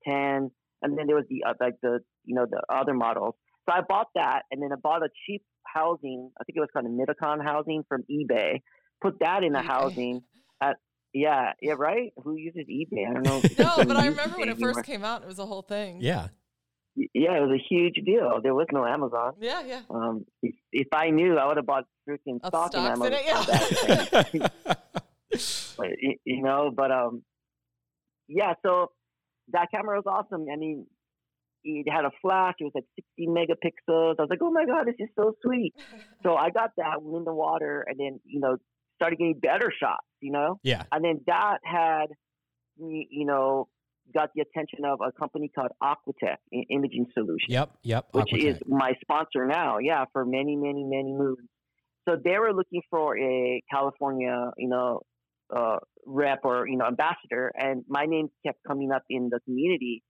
[0.06, 0.50] 10,
[0.82, 3.36] and then there was the uh, like the you know the other models.
[3.70, 6.32] So I bought that, and then I bought a cheap housing.
[6.40, 8.62] I think it was called a Midicon housing from eBay.
[9.02, 9.66] Put that in the eBay.
[9.66, 10.22] housing.
[10.62, 10.78] At,
[11.14, 12.12] yeah, yeah, right.
[12.24, 13.08] Who uses eBay?
[13.10, 13.42] I don't know.
[13.60, 14.74] no, but I remember when it anymore.
[14.74, 16.00] first came out, it was a whole thing.
[16.02, 16.28] Yeah,
[16.96, 18.40] Yeah, it was a huge deal.
[18.44, 19.34] There was no Amazon.
[19.40, 19.82] yeah, yeah.
[19.90, 23.08] Um, if, if I knew, I would have bought freaking stock in stocks Amazon.
[23.08, 24.48] in it, yeah.
[25.78, 25.88] but,
[26.26, 27.24] you know, but um,
[28.28, 28.54] yeah.
[28.66, 28.92] So
[29.52, 30.46] that camera was awesome.
[30.52, 30.88] I mean,
[31.64, 32.56] it had a flash.
[32.60, 34.16] It was like 60 megapixels.
[34.20, 35.74] I was like, oh my god, this is so sweet.
[36.24, 38.58] So I got that went in the water, and then you know
[38.96, 40.08] started getting better shots.
[40.22, 42.08] You know, yeah, and then that had
[42.78, 43.68] you know,
[44.14, 46.38] got the attention of a company called Aquatech
[46.70, 48.08] Imaging Solutions yep, yep.
[48.12, 49.78] which is my sponsor now.
[49.80, 51.50] Yeah, for many, many, many moons.
[52.08, 55.02] So they were looking for a California, you know,
[55.56, 60.04] uh, rep or you know ambassador, and my name kept coming up in the community.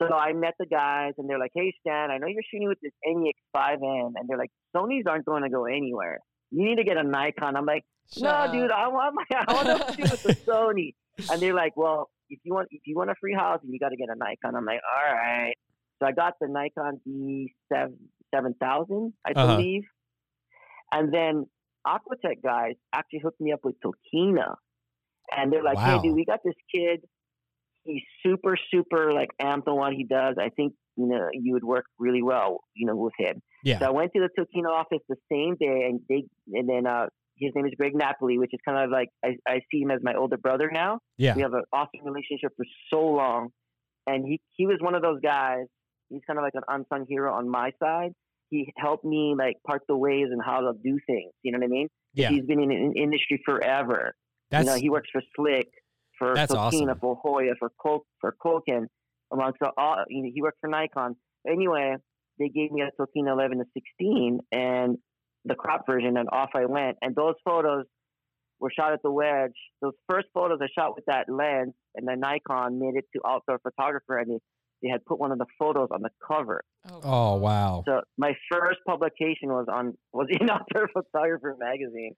[0.00, 2.78] So I met the guys, and they're like, "Hey, Stan, I know you're shooting with
[2.80, 6.20] this NEX5N," and they're like, "Sony's aren't going to go anywhere.
[6.50, 7.84] You need to get a Nikon." I'm like,
[8.14, 8.52] Shut "No, up.
[8.52, 10.94] dude, I want my, I want to shoot with the Sony."
[11.28, 13.88] And they're like, "Well, if you want, if you want a free housing, you got
[13.90, 15.54] to get a Nikon." I'm like, "All right."
[16.00, 19.56] So I got the Nikon D seven thousand, I Uh-huh.
[19.56, 19.82] believe,
[20.92, 21.46] and then
[21.86, 24.54] Aquatech guys actually hooked me up with Tokina,
[25.36, 26.00] and they're like, Wow.
[26.00, 27.00] "Hey, dude, we got this kid.
[27.84, 30.36] He's super, super like amped on what he does.
[30.38, 33.78] I think you know you would work really well, you know, with him." Yeah.
[33.78, 37.06] So I went to the Tokina office the same day, and they and then uh,
[37.36, 40.00] his name is Greg Napoli, which is kind of like I, I see him as
[40.02, 40.98] my older brother now.
[41.16, 41.34] Yeah.
[41.34, 43.48] We have an awesome relationship for so long,
[44.06, 45.64] and he he was one of those guys.
[46.10, 48.12] He's kind of like an unsung hero on my side.
[48.50, 51.32] He helped me like part the ways and how to do things.
[51.42, 51.88] You know what I mean?
[52.14, 52.30] Yeah.
[52.30, 54.14] He's been in the industry forever.
[54.50, 55.68] That's you know, he works for Slik,
[56.18, 56.98] for That's Tokina, awesome.
[57.00, 58.86] for Hoya, for Col- for Cokin,
[59.32, 60.04] amongst all.
[60.08, 61.16] You know, he worked for Nikon.
[61.48, 61.96] Anyway,
[62.38, 64.98] they gave me a Tokina 11 to 16 and
[65.44, 66.96] the crop version, and off I went.
[67.02, 67.84] And those photos
[68.60, 69.52] were shot at the wedge.
[69.80, 73.58] Those first photos I shot with that lens, and the Nikon made it to outdoor
[73.58, 74.38] photographer, and they,
[74.82, 76.62] they had put one of the photos on the cover.
[76.90, 77.82] oh, oh wow.
[77.86, 82.14] So my first publication was on was in Outdoor Photographer magazine.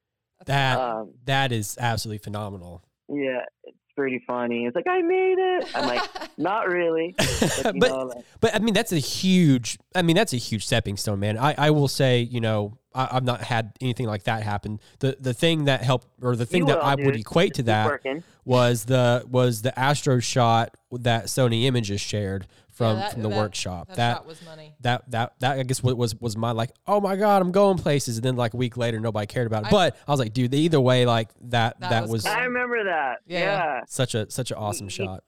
[0.47, 2.83] That Um, that is absolutely phenomenal.
[3.09, 4.65] Yeah, it's pretty funny.
[4.67, 5.69] It's like I made it.
[5.77, 6.03] I'm like,
[6.39, 7.15] not really.
[7.63, 9.79] But, But- know, like, But I mean, that's a huge.
[9.95, 11.37] I mean, that's a huge stepping stone, man.
[11.39, 14.81] I, I will say, you know, I, I've not had anything like that happen.
[14.99, 17.17] The the thing that helped, or the thing You that will, I would dude.
[17.21, 18.23] equate to keep that working.
[18.45, 23.37] was the was the Astro shot that Sony Images shared from that- from the that-
[23.39, 23.89] workshop.
[23.89, 24.75] That, That shot was money.
[24.81, 28.17] that that that I guess was was my like, oh my god, I'm going places,
[28.17, 29.67] and then like a week later, nobody cared about it.
[29.67, 32.33] I- but I was like, dude, either way, like that that, That was, was cool.
[32.33, 33.19] I remember that.
[33.27, 33.39] Yeah.
[33.41, 33.81] yeah.
[33.87, 35.23] such a such an awesome Y- shot.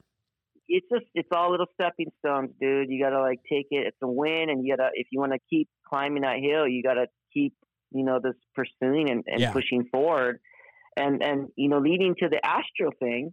[0.69, 2.89] it's just it's all little stepping stones, dude.
[2.91, 3.87] You gotta like take it.
[3.87, 6.83] It's a win, and you gotta if you want to keep climbing that hill, you
[6.83, 7.11] gotta keep
[7.95, 9.53] you know this pursuing and, and Yeah.
[9.53, 10.41] pushing forward,
[10.97, 13.33] and and you know leading to the Astro thing,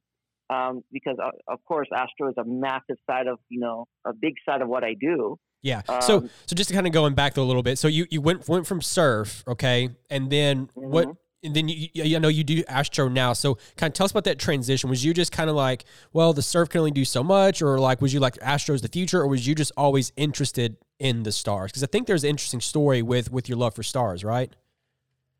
[0.49, 4.33] um, because uh, of course Astro is a massive side of you know a big
[4.47, 5.37] side of what I do.
[5.61, 5.81] Yeah.
[6.01, 7.77] so Um, so just to kind of going back a little bit.
[7.77, 11.07] So you you went went from surf, okay, and then what?
[11.07, 11.15] Mhm.
[11.41, 13.31] And then you, you, you know you do Astro now.
[13.31, 14.89] So kind of tell us about that transition.
[14.89, 17.79] Was you just kind of like, well, the surf can only do so much, or
[17.79, 21.31] like was you like Astro's the future, or was you just always interested in the
[21.31, 21.71] stars?
[21.71, 24.53] Because I think there's an interesting story with with your love for stars, right?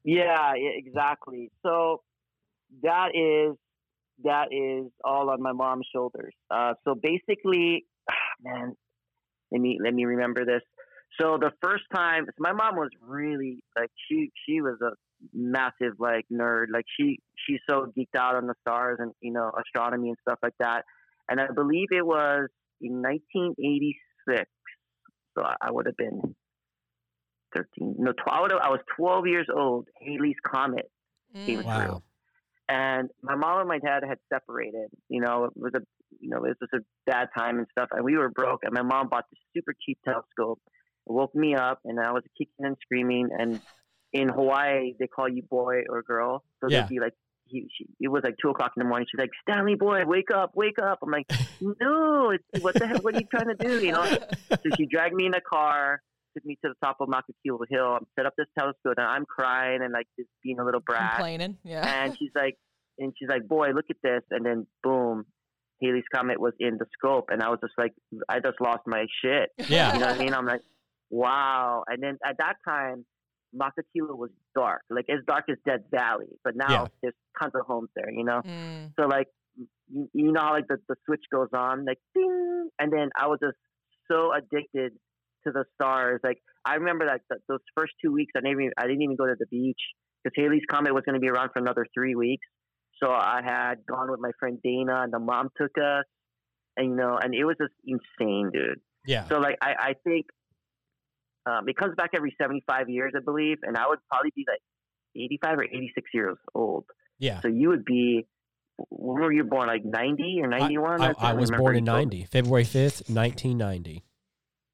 [0.04, 1.52] Yeah, exactly.
[1.64, 2.02] So
[2.84, 3.58] that is
[4.24, 6.34] that is all on my mom's shoulders.
[6.50, 7.86] Uh, so basically,
[8.44, 8.76] man,
[9.52, 10.62] let me let me remember this.
[11.20, 14.92] So the first time, so my mom was really like she she was a
[15.34, 16.66] massive like nerd.
[16.72, 20.40] Like she she's so geeked out on the stars and you know astronomy and stuff
[20.42, 20.84] like that.
[21.28, 22.48] And I believe it was
[22.82, 24.50] in 1986.
[25.40, 26.36] So I, I would have been
[27.56, 27.96] 13.
[27.98, 28.16] No, 12.
[28.28, 29.88] I, would have- I was 12 years old.
[30.02, 30.92] Halley's Comet
[31.46, 31.64] came Mm.
[31.64, 31.66] through.
[31.94, 32.04] Wow.
[32.68, 34.90] And my mom and my dad had separated.
[35.08, 35.80] You know, it was a
[36.20, 37.90] you know, it was a bad time and stuff.
[37.92, 38.62] And we were broke.
[38.64, 40.60] And my mom bought this super cheap telescope.
[41.08, 43.30] It woke me up, and I was kicking and screaming.
[43.38, 43.62] And
[44.12, 46.44] in Hawaii, they call you boy or girl.
[46.60, 46.82] So Yeah.
[46.82, 47.14] they'd be like,
[47.50, 49.08] he, she, it was like two o'clock in the morning.
[49.12, 51.00] She's like, Stanley boy, wake up, wake up.
[51.04, 51.30] I'm like,
[51.62, 53.00] no, it's, what the hell?
[53.02, 53.86] What are you trying to do?
[53.86, 54.06] You know?
[54.06, 56.02] so she dragged me in a car,
[56.36, 59.26] took me to the top of Makakilo Hill, I'm set up this telescope, and I'm
[59.26, 61.16] crying and like just being a little brat.
[61.16, 61.58] Complaining.
[61.64, 62.04] Yeah.
[62.04, 62.56] And she's like,
[62.98, 64.22] and she's like, boy, look at this.
[64.32, 65.26] And then boom,
[65.82, 67.94] Halley's Comet was in the scope, and I was just like,
[68.28, 69.50] I just lost my shit.
[69.70, 69.94] Yeah.
[69.94, 70.34] You know what I mean?
[70.34, 70.62] I'm like,
[71.10, 71.84] wow.
[71.88, 73.06] And then at that time,
[73.56, 76.28] Makakilo was dark, like as dark as Death Valley.
[76.44, 76.88] But now Yeah.
[77.02, 78.42] there's tons of homes there, you know.
[78.46, 78.94] Mm.
[79.00, 79.28] So like,
[79.88, 83.28] you, you know how like the, the switch goes on, like ding, and then I
[83.28, 83.58] was just
[84.10, 84.94] so addicted
[85.46, 86.20] to the stars.
[86.24, 89.16] Like I remember that th those first two weeks, I didn't even, I didn't even
[89.16, 89.82] go to the beach
[90.24, 92.46] because Halley's Comet was going to be around for another three weeks.
[93.02, 96.06] So I had gone with my friend Dana, and the mom took us,
[96.76, 98.82] and you know, and it was just insane, dude.
[99.06, 99.26] Yeah.
[99.30, 100.26] So like I, I think
[101.50, 104.46] um, it comes back every seventy five years, I believe, and I would probably be
[104.48, 104.62] like
[105.16, 106.86] eighty five or eighty six years old.
[107.18, 107.42] Yeah.
[107.42, 108.28] So you would be
[108.90, 109.68] when were you born?
[109.68, 111.02] Like ninety or ninety one?
[111.02, 114.04] I, I was born in '90, February 5th, 1990.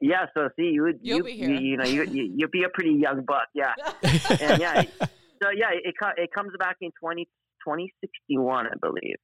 [0.02, 1.50] Yeah, so see, you would You'll you, be here.
[1.50, 3.74] you know you, you you'd be a pretty young buck, yeah.
[4.42, 4.92] and yeah, it-
[5.42, 7.26] so yeah, it it comes back in 20,
[7.66, 9.16] 2061, I believe.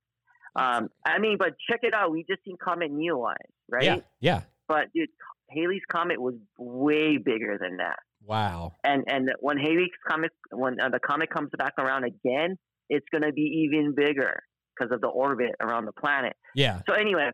[0.56, 2.12] Um, I mean, but check it out.
[2.12, 3.36] We just seen Comet Neowise,
[3.70, 3.84] right?
[3.84, 3.98] Yeah.
[4.20, 4.42] Yeah.
[4.68, 5.10] But dude,
[5.54, 8.00] Halley's Comet was way bigger than that.
[8.26, 8.76] Wow.
[8.84, 12.58] And and when Halley's Comet when uh, the comet comes back around again,
[12.90, 14.42] it's going to be even bigger
[14.76, 16.34] because of the orbit around the planet.
[16.56, 16.82] Yeah.
[16.88, 17.32] So anyway,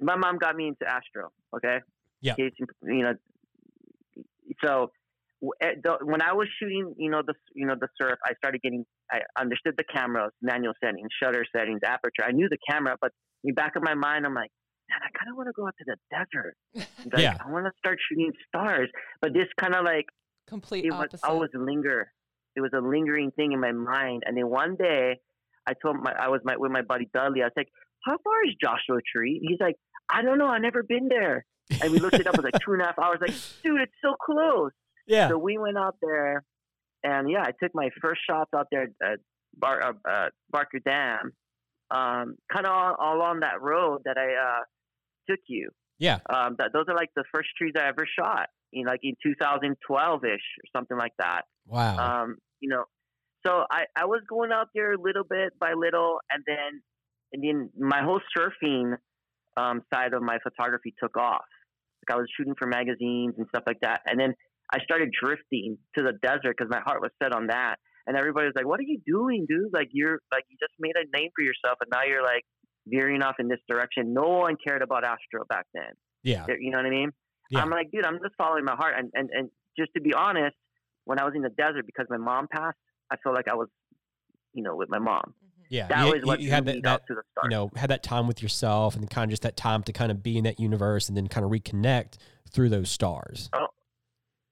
[0.00, 1.30] my mom got me into Astro.
[1.56, 1.78] Okay.
[2.20, 2.34] Yeah.
[2.38, 3.14] You know.
[4.64, 4.90] So
[5.62, 8.84] eh, when I was shooting, you know the you know the surf, I started getting.
[9.12, 12.24] I understood the cameras, manual settings, shutter settings, aperture.
[12.26, 13.12] I knew the camera, but
[13.44, 14.50] in the back of my mind, I'm like,
[14.94, 16.56] man, I kind of want to go out to the desert.
[17.12, 17.36] Like, Yeah.
[17.44, 18.88] I want to start shooting stars.
[19.20, 20.06] But this kind of like
[20.48, 22.10] Complete it was always linger.
[22.56, 24.22] It was a lingering thing in my mind.
[24.26, 25.18] And then one day,
[25.66, 27.40] I told my I was my with my buddy Dudley.
[27.42, 27.68] I was like,
[28.04, 29.76] "How far is Joshua Tree?" He's like,
[30.10, 30.46] "I don't know.
[30.48, 31.44] I've never been there."
[31.82, 32.34] And we looked it up.
[32.34, 33.18] It was like two and a half hours.
[33.20, 34.72] Like, dude, it's so close.
[35.06, 35.28] Yeah.
[35.30, 36.44] So we went out there,
[37.02, 39.18] and yeah, I took my first shots out there at
[39.56, 41.32] Bar, uh, uh, Barker Dam,
[41.90, 44.62] um, kind of all, all on that road that I uh,
[45.28, 45.70] took you.
[45.98, 46.18] Yeah.
[46.28, 48.48] Um, that those are like the first trees I ever shot.
[48.72, 50.38] in like in 2012 ish or
[50.76, 51.42] something like that.
[51.66, 52.22] Wow.
[52.22, 52.84] Um, you know,
[53.46, 56.82] so I, I was going out there little bit by little, and then
[57.32, 58.96] and then my whole surfing
[59.56, 61.44] um, side of my photography took off.
[62.08, 64.34] Like I was shooting for magazines and stuff like that, and then
[64.72, 67.76] I started drifting to the desert because my heart was set on that.
[68.06, 69.72] And everybody was like, "What are you doing, dude?
[69.72, 72.44] Like you're like you just made a name for yourself, and now you're like
[72.86, 75.92] veering off in this direction." No one cared about Astro back then.
[76.22, 76.46] yeah.
[76.60, 77.10] You know what I mean?
[77.50, 77.60] Yeah.
[77.60, 78.94] I'm like, dude, I'm just following my heart.
[78.96, 80.56] And, and, and just to be honest,
[81.04, 82.78] when I was in the desert, because my mom passed,
[83.10, 83.68] I felt like I was,
[84.54, 85.20] you know, with my mom.
[85.26, 85.64] Mhm.
[85.68, 87.44] Yeah, that you, was what you had that, that to the start.
[87.44, 90.10] you know had that time with yourself and kind of just that time to kind
[90.12, 92.16] of be in that universe and then kind of reconnect
[92.50, 93.50] through those stars.
[93.54, 93.66] Oh,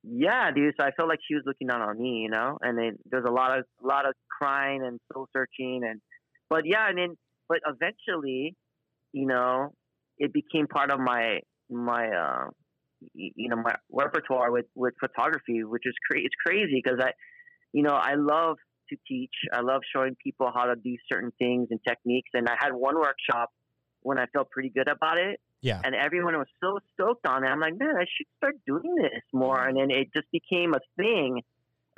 [0.02, 0.74] Yeah, dude.
[0.80, 2.58] So I felt like she was looking down on me, you know.
[2.60, 6.00] And then there's a lot of a lot of crying and soul searching, and
[6.50, 7.16] but yeah, and then
[7.52, 8.56] but eventually,
[9.12, 9.74] you know,
[10.16, 12.46] it became part of my my uh,
[13.14, 17.10] you know my repertoire with with photography, which is cra- it's crazy because I,
[17.72, 18.56] you know, I love
[18.88, 19.34] to teach.
[19.52, 22.30] I love showing people how to do certain things and techniques.
[22.32, 23.50] And I had one workshop
[24.00, 27.48] when I felt pretty good about it Yeah, and everyone was so stoked on it.
[27.48, 29.62] I'm like, man, I should start doing this more.
[29.62, 31.42] And then it just became a thing.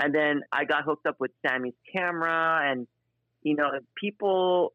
[0.01, 2.89] And then I got hooked up with Samy's camera, and
[3.43, 4.73] you know, people,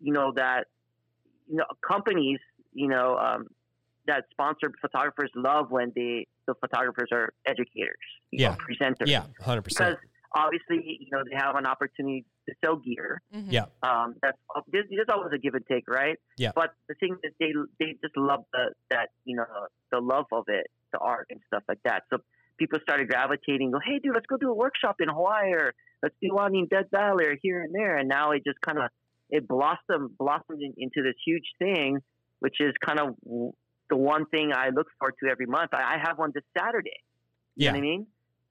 [0.00, 0.64] you know that,
[1.48, 2.38] you know, companies,
[2.72, 3.46] you know, um,
[4.06, 7.96] that sponsor photographers love when they the photographers are educators,
[8.30, 8.50] you Yeah.
[8.50, 9.98] know, presenters, yeah, hundred percent.
[9.98, 13.50] because obviously, you know, they have an opportunity to sell gear Mhm.
[13.50, 13.66] Yeah.
[13.82, 16.18] um, that's there's, there's always a give and take, right?
[16.38, 16.52] Yeah.
[16.54, 19.44] But the thing is, they they just love the that you know
[19.90, 22.04] the love of it, the art and stuff like that.
[22.10, 22.18] So
[22.58, 23.70] people started gravitating.
[23.72, 26.66] Go, hey, dude, let's go do a workshop in Hawaii, or let's do one in
[26.68, 27.96] Death Valley, or here and there.
[27.96, 28.88] And now it just kind of
[29.30, 31.98] it blossomed blossomed in, into this huge thing,
[32.40, 33.16] which is kind of
[33.90, 35.70] the one thing I look forward to every month.
[35.72, 36.90] I, I have one this Saturday.
[37.56, 37.70] You Yeah.
[37.72, 38.06] know what I mean?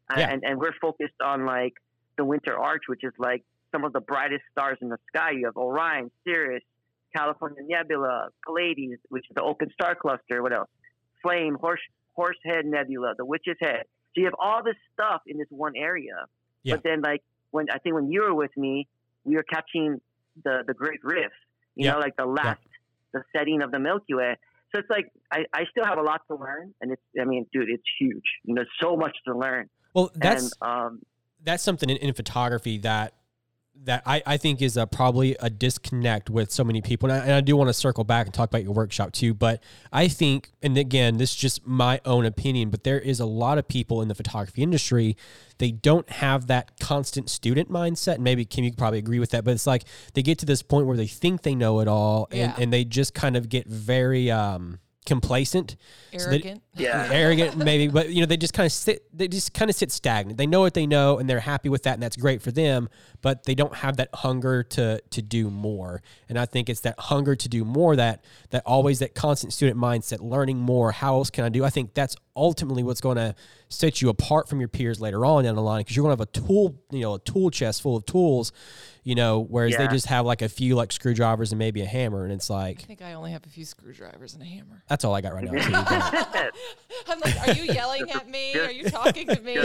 [0.09, 0.29] And- Yeah.
[0.31, 1.73] And and we're focused on like
[2.17, 5.31] the Winter Arch, which is like some of the brightest stars in the sky.
[5.31, 6.63] You have Orion, Sirius,
[7.15, 10.41] California Nebula, Pleiades, which is the open star cluster.
[10.41, 10.69] What else?
[11.21, 11.81] Flame, Horse
[12.13, 13.83] Horsehead Nebula, the Witch's Head.
[14.13, 16.25] So you have all this stuff in this one area.
[16.63, 16.75] Yeah.
[16.75, 18.88] But then, like when I think when you were with me,
[19.25, 19.99] we were catching
[20.43, 21.34] the the Great Rift.
[21.76, 21.93] You Yeah.
[21.93, 22.60] know, like the last
[23.13, 24.36] the setting of the Milky Way.
[24.74, 27.45] So it's like I, I still have a lot to learn, and it's I mean,
[27.54, 28.24] dude, it's huge.
[28.43, 29.69] You know, so much to learn.
[29.93, 31.02] Well, that's and um,
[31.43, 33.13] that's something in, in photography that
[33.83, 37.09] that I, I think is a, probably a disconnect with so many people.
[37.11, 39.33] And I, and I do want to circle back and talk about your workshop too.
[39.35, 39.61] But
[39.93, 43.59] I think, and again, this is just my own opinion, but there is a lot
[43.59, 45.15] of people in the photography industry,
[45.59, 48.15] they don't have that constant student mindset.
[48.15, 49.43] And maybe Kim, you could probably agree with that.
[49.43, 49.83] But it's like
[50.15, 52.55] they get to this point where they think they know it all and, Yeah.
[52.57, 55.76] and they just kind of get very um, complacent.
[56.18, 56.62] So they- Arrogant.
[56.76, 59.76] yeah, arrogant maybe but you know they just kind of sit they just kind of
[59.76, 62.41] sit stagnant they know what they know and they're happy with that and that's great
[62.41, 62.89] for them
[63.22, 67.00] but they don't have that hunger to to do more and i think it's that
[67.00, 71.30] hunger to do more that that always that constant student mindset learning more how else
[71.30, 73.34] can i do i think that's ultimately what's going to
[73.69, 76.21] set you apart from your peers later on down the line because you're going to
[76.21, 78.52] have a tool you know a tool chest full of tools
[79.04, 82.24] you know whereas they just have like a few like screwdrivers and maybe a hammer
[82.24, 84.84] and it's like, I think I only have a few screwdrivers and a hammer.
[84.88, 86.50] that's all i got right now too,
[87.08, 88.58] I'm like, are you yelling at me?
[88.58, 89.58] Are you talking to me?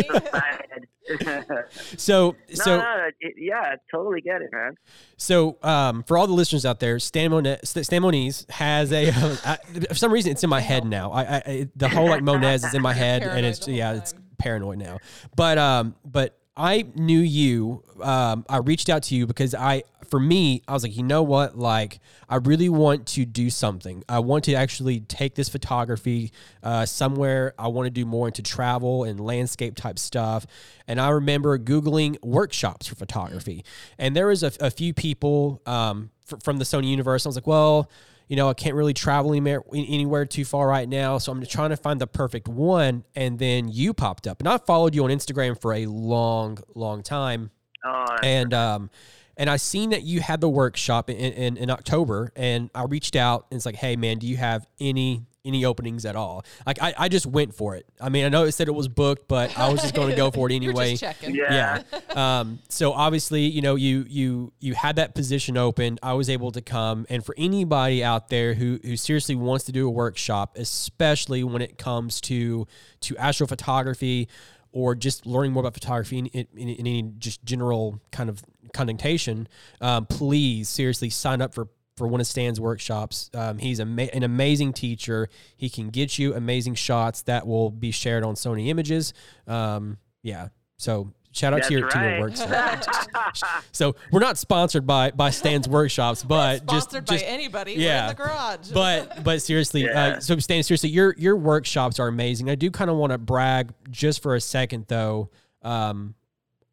[1.08, 1.46] Just a side.
[1.48, 1.62] no,
[1.96, 4.74] so so no, it, yeah, I totally get it, man.
[5.16, 9.10] So, um, for all the listeners out there, Stan, Mone- Stan Moniz has a.
[9.20, 11.12] Uh, I, for some reason, it's in my head now.
[11.12, 13.94] I, I the whole like Monez is in my head, and it's the whole yeah,
[13.94, 14.98] it's paranoid now.
[15.36, 17.82] But um, but I knew you.
[18.02, 21.22] Um, I reached out to you because I, for me, I was like, you know
[21.22, 21.56] what?
[21.56, 24.04] Like, I really want to do something.
[24.10, 27.54] I want to actually take this photography uh, somewhere.
[27.58, 30.46] I want to do more into travel and landscape type stuff.
[30.86, 33.64] And I remember Googling workshops for photography.
[33.96, 37.24] And there was a, a few people um, fr- from the Sony universe.
[37.24, 37.88] I was like, well,
[38.30, 41.18] you know, I can't really travel anywhere, anywhere too far right now.
[41.18, 43.04] So I'm trying to find the perfect one.
[43.14, 44.40] And then you popped up.
[44.40, 47.50] And I followed you on Instagram for a long, long time
[47.84, 48.90] Oh, and um
[49.36, 53.16] and I seen that you had the workshop in, in in October, and I reached
[53.16, 56.44] out and it's like, hey man, do you have any any openings at all?
[56.66, 57.86] Like I, I just went for it.
[58.00, 60.16] I mean, I know it said it was booked, but I was just going to
[60.16, 60.90] go for it You're anyway.
[60.96, 61.34] just checking.
[61.34, 61.82] yeah.
[61.92, 62.40] Yeah.
[62.40, 65.98] Um, so obviously, you know, you you you had that position open.
[66.02, 69.72] I was able to come, and for anybody out there who who seriously wants to
[69.72, 72.66] do a workshop, especially when it comes to
[73.02, 74.28] to astrophotography
[74.72, 79.48] or just learning more about photography in, in, in any just general kind of connotation,
[79.80, 81.66] um, please seriously sign up for
[82.00, 83.30] for one of Stan's workshops.
[83.34, 85.28] Um, he's ama- an amazing teacher.
[85.54, 89.12] He can get you amazing shots that will be shared on Sony Images.
[89.46, 90.48] Um, yeah.
[90.78, 92.20] So shout out to your That's to your right.
[92.22, 93.44] workshops.
[93.72, 97.74] so we're not sponsored by by Stan's workshops, but just Sponsored just by anybody.
[97.74, 98.06] yeah.
[98.06, 98.70] We're in the garage.
[98.72, 102.48] but but seriously, uh, so Stan, seriously, your your workshops are amazing.
[102.48, 105.28] I do kind of want to brag just for a second though,
[105.60, 106.14] um,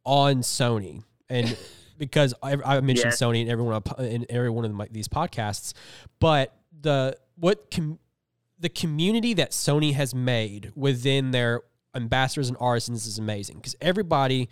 [0.06, 1.58] on Sony and
[1.98, 3.28] because I, I mentioned Yeah.
[3.28, 5.74] Sony and everyone in every one of my, these podcasts,
[6.20, 8.00] but the what com-
[8.60, 11.62] the community that Sony has made within their
[11.96, 14.50] ambassadors and artisans is amazing because everybody,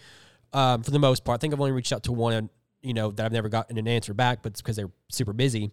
[0.54, 2.50] um, for the most part, I think I've only reached out to one
[2.86, 5.72] you know, that I've never gotten an answer back, but it's because they're super busy.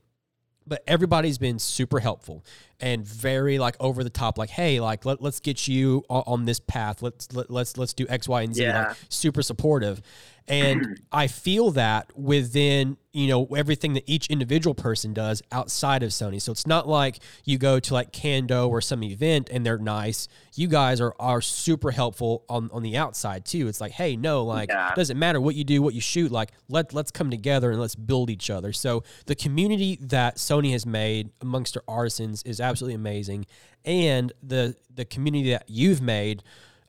[0.67, 2.45] But everybody's been super helpful
[2.81, 4.39] and very like over the top.
[4.39, 7.03] Like, hey, like let, let's get you on, on this path.
[7.03, 8.63] Let's let, let's let's do X, Y, and Z.
[8.63, 8.89] Yeah.
[8.89, 10.01] Like super supportive.
[10.49, 16.11] And I feel that within, you know, everything that each individual person does outside of
[16.11, 16.41] Sony.
[16.41, 20.29] So it's not like you go to like Kando or some event and they're nice.
[20.55, 23.69] You guys are are super helpful on, on the outside too.
[23.69, 24.95] It's like, hey, no, like Yeah.
[24.95, 27.95] doesn't matter what you do, what you shoot, like let let's come together and let's
[27.95, 28.73] build each other.
[28.73, 33.47] So the community that Sony has made amongst their artisans is absolutely amazing.
[33.85, 36.43] And the the community that you've made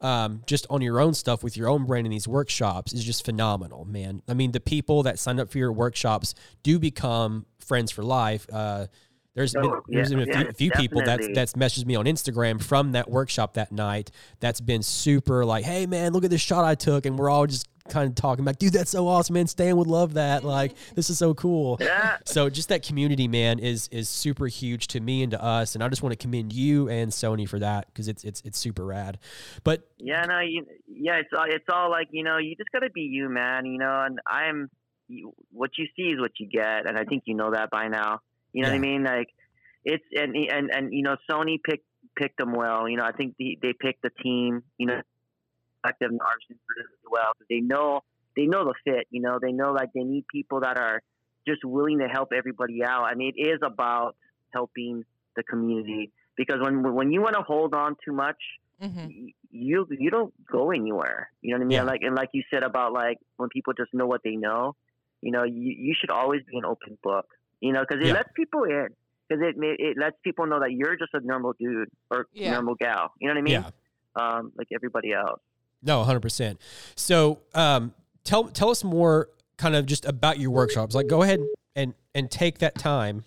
[0.04, 3.26] um, just on your own stuff with your own brand in these workshops is just
[3.26, 4.22] phenomenal, man.
[4.28, 8.46] I mean, the people that sign up for your workshops do become friends for life.
[8.52, 8.88] Uh,
[9.34, 11.96] there's been, Oh, there's yeah, been a few, yeah, few people that's that's messaged me
[11.96, 14.12] on Instagram from that workshop that night.
[14.40, 17.48] That's been super like, hey man, look at this shot I took, and we're all
[17.48, 19.48] just kind of talking back, dude, that's so awesome, man.
[19.48, 20.44] Stan would love that.
[20.44, 21.78] Like, this is so cool.
[21.80, 22.18] Yeah.
[22.26, 25.84] So just that community, man, is is super huge to me and to us, and
[25.84, 28.86] I just want to commend you and Sony for that because it's it's it's super
[28.86, 29.20] rad.
[29.64, 32.90] But Yeah, no, you, yeah, it's all, it's all like you know, you just gotta
[32.90, 33.66] be you, man.
[33.66, 34.70] You know, and I'm
[35.08, 37.88] you, what you see is what you get, and I think you know that by
[37.88, 38.20] now.
[38.54, 39.04] You know what I mean?
[39.04, 39.28] Like
[39.84, 42.88] it's and and and you know, Sony picked picked them well.
[42.88, 44.64] You know, I think the, they picked the team.
[44.78, 45.02] You know,
[45.84, 48.02] effective and artisans really well they know
[48.36, 49.06] they know the fit.
[49.12, 51.02] You know, they know like they need people that are
[51.48, 54.16] just willing to help everybody out, I mean, it is about
[54.52, 55.04] helping
[55.36, 58.38] the community because when when you want to hold on too much
[58.82, 59.08] hmm
[59.52, 61.30] you you don't go anywhere.
[61.42, 61.78] You know what I mean?
[61.78, 61.84] Yeah.
[61.84, 64.76] Like and like you said about like when people just know what they know,
[65.22, 67.28] you know, you you should always be an open book.
[67.60, 68.14] You know, because it Yeah.
[68.14, 68.88] lets people in.
[69.30, 72.52] Because it it lets people know that you're just a normal dude or Yeah.
[72.52, 73.14] normal gal.
[73.20, 73.54] You know what I mean?
[73.54, 73.70] yeah,
[74.16, 75.40] Um, like everybody else.
[75.84, 76.60] No, hundred percent.
[76.96, 77.94] So um,
[78.24, 80.96] tell tell us more, kind of just about your workshops.
[80.96, 81.40] Like, go ahead
[81.76, 83.24] and and take that time.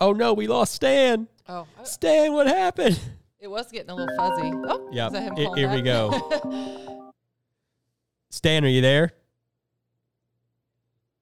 [0.00, 1.28] Oh no, we lost Stan.
[1.48, 2.98] Oh, Stan, what happened?
[3.38, 4.50] it was getting a little fuzzy.
[4.54, 5.10] Oh, Yeah,
[5.54, 7.12] here- we go.
[8.30, 9.12] Stan, are you there?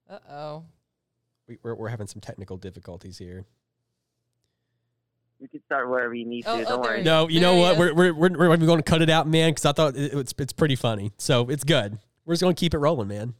[0.08, 0.64] uh oh.
[1.48, 3.44] We, we're we're having some technical difficulties here.
[5.42, 6.50] We can start wherever you need to.
[6.50, 7.02] Oh, don't oh, worry.
[7.02, 7.76] No, you There know what?
[7.76, 10.32] We're, we're, we're, we're going to cut it out, man, because I thought it, it's,
[10.38, 11.10] it's pretty funny.
[11.18, 11.98] So it's good.
[12.24, 13.34] We're just going to keep it rolling, man.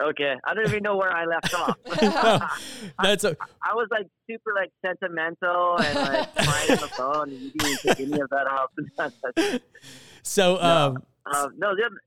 [0.00, 1.76] Okay, I don't even know where I left off.
[3.02, 7.30] No, that's a, I was like super like sentimental and like crying on the phone,
[7.30, 9.60] and you didn't even take any of that off.
[10.22, 10.60] so.
[10.62, 12.00] Um, Uh, no, the other-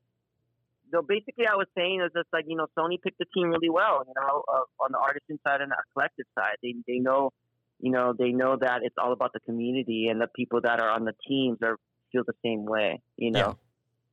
[0.94, 1.02] no.
[1.02, 4.04] Basically, I was saying is just like you know, Sony picked the team really well.
[4.08, 7.32] You know, uh, on the artisan side and the collective side, they they know,
[7.80, 10.90] you know, they know that it's all about the community and the people that are
[10.90, 11.78] on the teams are
[12.12, 13.02] feel the same way.
[13.18, 13.58] You know,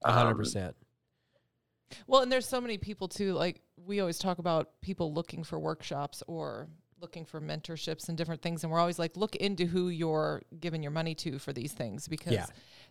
[0.04, 0.76] a hundred Um, percent.
[2.06, 3.32] Well, and there's so many people too.
[3.32, 6.68] Like we always talk about people looking for workshops or
[7.00, 10.82] looking for mentorships and different things, and we're always like, look into who you're giving
[10.82, 12.46] your money to for these things because Yeah.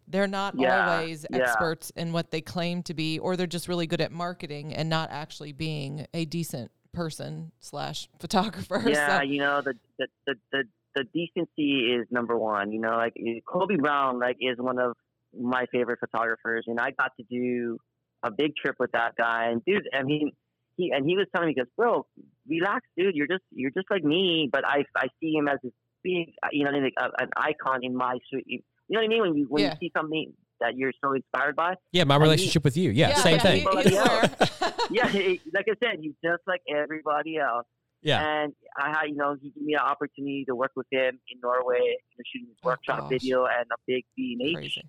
[0.08, 1.38] they're not Yeah, always yeah.
[1.38, 4.90] experts in what they claim to be, or they're just really good at marketing and
[4.90, 8.82] not actually being a decent person slash photographer.
[8.88, 10.64] Yeah, So- you know the the, the the
[10.96, 12.72] the decency is number one.
[12.72, 13.14] You know, like
[13.46, 14.96] Colby Brown, like is one of
[15.38, 17.78] my favorite photographers, and I got to do
[18.24, 19.50] a big trip with that guy.
[19.50, 20.32] And dude, I mean,
[20.78, 22.06] he and he was telling me, he goes, "Bro,
[22.48, 23.14] relax, dude.
[23.16, 26.64] You're just you're just like me, but I I see him as this big, you
[26.64, 28.46] know, like an icon in my street.
[28.48, 29.22] You know what I mean?
[29.22, 29.72] When you when Yeah.
[29.82, 32.92] you see something that you're so inspired by, Yeah, my he- relationship with you.
[32.92, 33.60] Yeah, same yeah, thing.
[33.60, 34.30] he- Well,
[34.92, 35.08] yeah.
[35.08, 37.66] he- like I said, he's just like everybody else.
[38.02, 38.24] yeah.
[38.44, 41.40] And I had, you know, he gave me an opportunity to work with him in
[41.42, 43.10] Norway, you know, shooting his Oh, workshop gosh.
[43.10, 44.80] video and a big B and H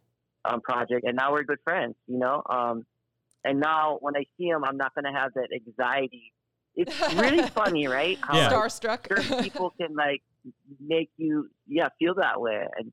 [0.44, 1.04] um, project.
[1.06, 2.42] And now we're good friends, you know.
[2.48, 2.84] Um,
[3.44, 6.32] and now when I see him, I'm not going to have that anxiety.
[6.74, 8.18] It's really funny, right?
[8.20, 8.48] How Yeah.
[8.48, 9.08] like, Starstruck.
[9.08, 10.22] certain people can like
[10.80, 12.66] make you, yeah, feel that way.
[12.76, 12.92] And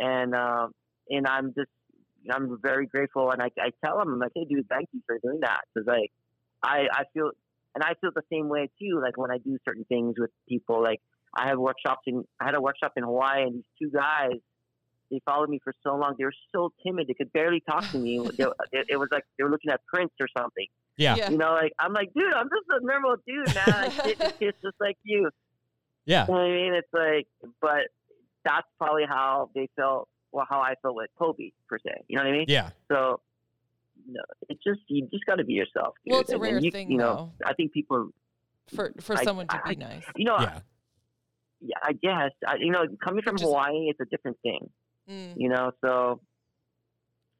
[0.00, 0.72] and um,
[1.10, 1.68] and I'm just,
[2.30, 3.30] I'm very grateful.
[3.30, 5.86] And I, I tell him, I'm like, hey, dude, thank you for doing that because
[5.86, 6.10] like
[6.62, 7.30] I I feel
[7.74, 9.00] and I feel the same way too.
[9.02, 11.00] Like when I do certain things with people, like
[11.36, 14.32] I have workshops in I had a workshop in Hawaii, and these two guys,
[15.10, 16.14] they followed me for so long.
[16.18, 18.18] They were so timid; they could barely talk to me.
[18.36, 20.66] They- it, it was like they were looking at prints or something.
[20.96, 21.14] Yeah.
[21.16, 21.30] Yeah.
[21.30, 23.64] You know, like I'm like, dude, I'm just a normal dude, man.
[23.68, 25.30] I sit and just like you.
[26.06, 26.26] Yeah.
[26.26, 26.74] You know what I mean?
[26.74, 27.86] It's like, but
[28.44, 30.08] that's probably how they felt.
[30.32, 32.04] Well, how I felt with Colby per se.
[32.08, 32.44] You know what I mean?
[32.48, 32.70] Yeah.
[32.92, 33.20] So,
[34.06, 35.94] no, it's just you just got to be yourself.
[36.04, 36.12] Dude.
[36.12, 38.10] Well, it's a And- and rare you, thing, you know, I think people
[38.74, 40.04] for for I- someone to I- be nice.
[40.16, 40.60] you know, Yeah.
[41.60, 42.32] yeah, I guess.
[42.46, 44.70] I, you know, coming from Just- Hawaii, it's a different thing.
[45.08, 45.34] Mm.
[45.36, 46.20] You know, so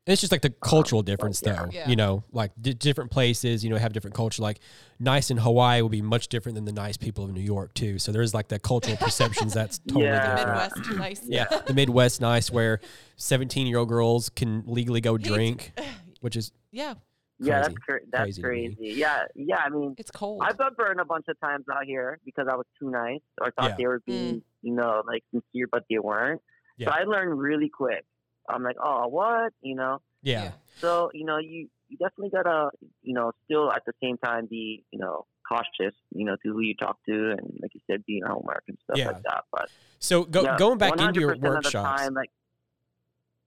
[0.08, 1.52] It's just like the cultural difference, yeah.
[1.52, 1.68] though.
[1.70, 1.88] Yeah.
[1.88, 4.42] You know, like di different places, you know, have different culture.
[4.42, 4.60] Like
[4.98, 7.98] nice in Hawaii will be much different than the nice people of New York too.
[7.98, 10.36] So there's like the cultural perceptions that's totally Yeah.
[10.36, 10.76] different.
[10.76, 11.20] Midwest, nice.
[11.24, 12.80] Yeah, the Midwest nice where
[13.16, 15.72] 17 year old girls can legally go drink,
[16.20, 16.94] which is Yeah,
[17.38, 18.04] yeah, that's Crazy.
[18.10, 18.76] that's Crazy crazy.
[18.98, 19.58] Yeah, yeah.
[19.64, 20.42] I mean, it's cold.
[20.44, 23.52] I've got burned a bunch of times out here because I was too nice or
[23.52, 23.76] thought Yeah.
[23.78, 24.42] they were being, mm.
[24.62, 26.40] you know, like sincere, but they weren't.
[26.78, 26.88] Yeah.
[26.88, 28.04] So I learned really quick.
[28.48, 29.52] I'm like, oh, what?
[29.62, 30.00] You know.
[30.22, 32.70] yeah, So you know, you you definitely gotta,
[33.02, 36.60] you know, still at the same time be, you know, cautious, you know, to who
[36.60, 39.06] you talk to, and like you said, being homework and stuff Yeah.
[39.08, 39.44] like that.
[39.50, 42.02] But So go, yeah, going back into your 100% of workshops.
[42.02, 42.30] time, like,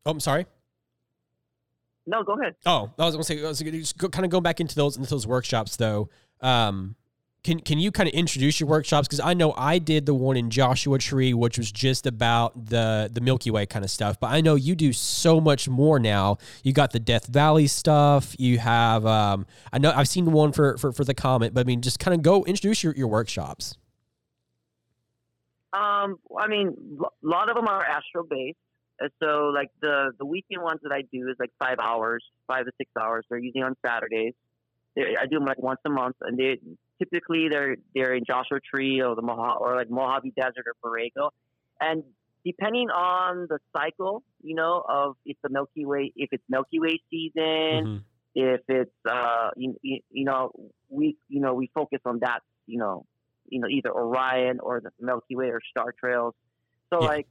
[0.05, 0.45] oh, I'm sorry.
[2.07, 2.55] no, go ahead.
[2.65, 4.59] Oh, I was going to say, I was gonna just go, kind of go back
[4.59, 6.09] into those into those workshops though.
[6.41, 6.95] Um,
[7.43, 9.07] can can you kind of introduce your workshops?
[9.07, 13.09] Because I know I did the one in Joshua Tree, which was just about the
[13.11, 14.19] the Milky Way kind of stuff.
[14.19, 16.37] But I know you do so much more now.
[16.63, 18.35] You got the Death Valley stuff.
[18.37, 21.53] You have um, I know I've seen one for for for the Comet.
[21.53, 23.75] But I mean, just kind of go introduce your your workshops.
[25.73, 28.57] Um, I mean, a lot of them are astro based.
[29.19, 32.71] So, like the the weekend ones that I do is like five hours, five to
[32.77, 33.25] six hours.
[33.29, 34.33] They're usually on Saturdays.
[34.95, 36.59] I do them like once a month, and they
[37.01, 41.29] typically they're they're in Joshua Tree or the Mojave or like Mojave Desert or Borrego,
[41.79, 42.03] and
[42.45, 46.99] depending on the cycle, you know, of if the Milky Way, if it's Milky Way
[47.09, 48.03] season, Mhm.
[48.35, 50.51] if it's uh you, you, know
[50.89, 53.05] we you know we focus on that you know
[53.49, 56.33] you know either Orion or the Milky Way or Star Trails.
[56.93, 57.07] So Yeah.
[57.07, 57.27] like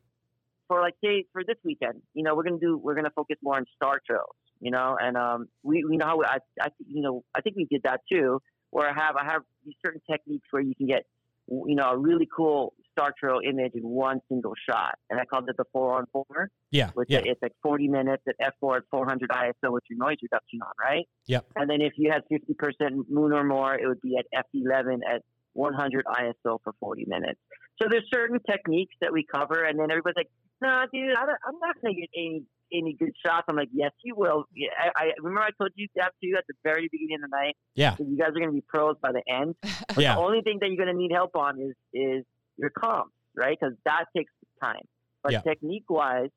[0.68, 3.56] for like say for this weekend, you know we're gonna do we're gonna focus more
[3.56, 7.24] on Star Trails, you know, and um we we know how I I you know
[7.34, 8.40] I think we did that too
[8.70, 11.04] where I have I have these certain techniques where you can get
[11.48, 15.48] you know a really cool Star Trail image in one single shot, and I called
[15.48, 18.82] it the four on four Yeah, which yeah, it's like 40 minutes at f4 at
[18.90, 21.08] 400 ISO with your noise reduction on, right?
[21.26, 21.46] Yep.
[21.56, 25.22] And then if you had 50% moon or more, it would be at f11 at
[25.54, 27.40] 100 ISO for 40 minutes.
[27.80, 31.58] So there's certain techniques that we cover, and then everybody's like, "No, dude, I I'm
[31.60, 32.42] not going to get any
[32.72, 35.88] any good shots." I'm like, "Yes, you will." Yeah, I, I remember I told you
[35.96, 37.56] that too at the very beginning of the night.
[37.74, 37.94] Yeah.
[37.96, 39.54] that You guys are going to be pros by the end.
[39.88, 40.14] But yeah.
[40.14, 42.24] The only thing that you're going to need help on is is
[42.56, 43.56] your comps, right?
[43.58, 44.86] Because that takes time.
[45.22, 45.40] But Yeah.
[45.40, 46.30] technique wise,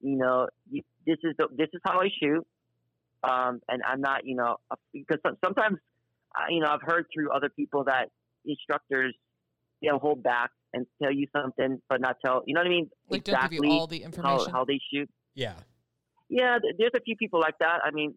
[0.00, 2.46] you know, you, this is the, this is how I shoot,
[3.22, 4.56] um, and I'm not, you know,
[4.92, 5.78] because sometimes,
[6.50, 8.10] you know, I've heard through other people that
[8.44, 9.14] instructors,
[9.80, 12.70] you know, hold back and tell you something, but not tell, you know what I
[12.70, 12.90] mean?
[13.08, 14.52] like don't give exactly you all the how, information.
[14.52, 15.08] how they shoot.
[15.34, 15.54] yeah.
[16.28, 17.80] Yeah, there's a few people like that.
[17.84, 18.14] I mean,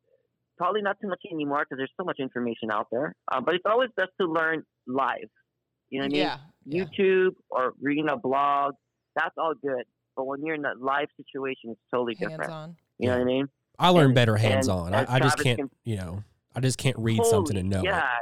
[0.58, 3.14] probably not too much anymore because there's so much information out there.
[3.32, 5.30] Uh, but it's always best to learn live.
[5.90, 6.22] You know what I mean?
[6.22, 6.84] yeah, yeah.
[6.86, 8.74] YouTube or reading a blog,
[9.16, 9.84] that's all good.
[10.16, 12.52] But when you're in a live situation, it's totally hands different.
[12.52, 12.76] on.
[12.98, 13.48] You know what I mean?
[13.78, 14.94] I learn And- better and hands on.
[14.94, 16.24] I, I just Travis can't, can- you know,
[16.56, 17.92] I just can't read something and know Holy- it.
[17.94, 18.14] yeah.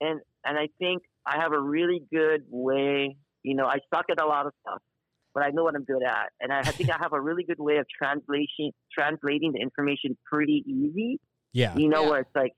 [0.00, 3.16] And and I think I have a really good way.
[3.42, 4.82] You know, I suck at a lot of stuff,
[5.36, 7.44] but I know what I'm good at, and I, I think I have a really
[7.44, 11.20] good way of translation translating the information pretty easy.
[11.52, 11.76] Yeah.
[11.76, 12.10] You know, Yeah.
[12.10, 12.54] where it's like,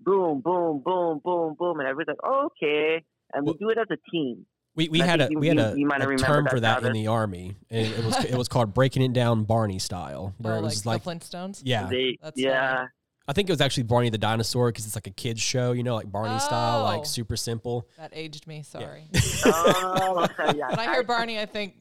[0.00, 3.78] boom, boom, boom, boom, boom, and everybody's like, oh, okay, and we Well- do it
[3.78, 4.46] as a team.
[4.74, 6.82] We, we had a you- we had a, you might a term that, for that
[6.82, 10.54] in the army, and it was it was called breaking it down Barney style, where
[10.54, 11.60] Oh, it was like, the Flintstones.
[11.64, 12.86] yeah, They, That's yeah,
[13.28, 15.82] I think it was actually Barney the dinosaur because it's like a kids show, you
[15.82, 16.84] know, like Barney style, Oh.
[16.84, 17.86] like super simple.
[17.98, 18.62] That aged me.
[18.62, 19.04] Sorry.
[19.44, 20.26] oh,
[20.56, 20.70] yeah.
[20.70, 21.74] when I hear Barney, I think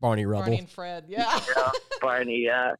[0.00, 0.42] Barney Rubble.
[0.44, 1.04] Barney and Fred.
[1.08, 1.40] Yeah.
[1.56, 1.70] yeah,
[2.00, 2.74] Barney, yeah.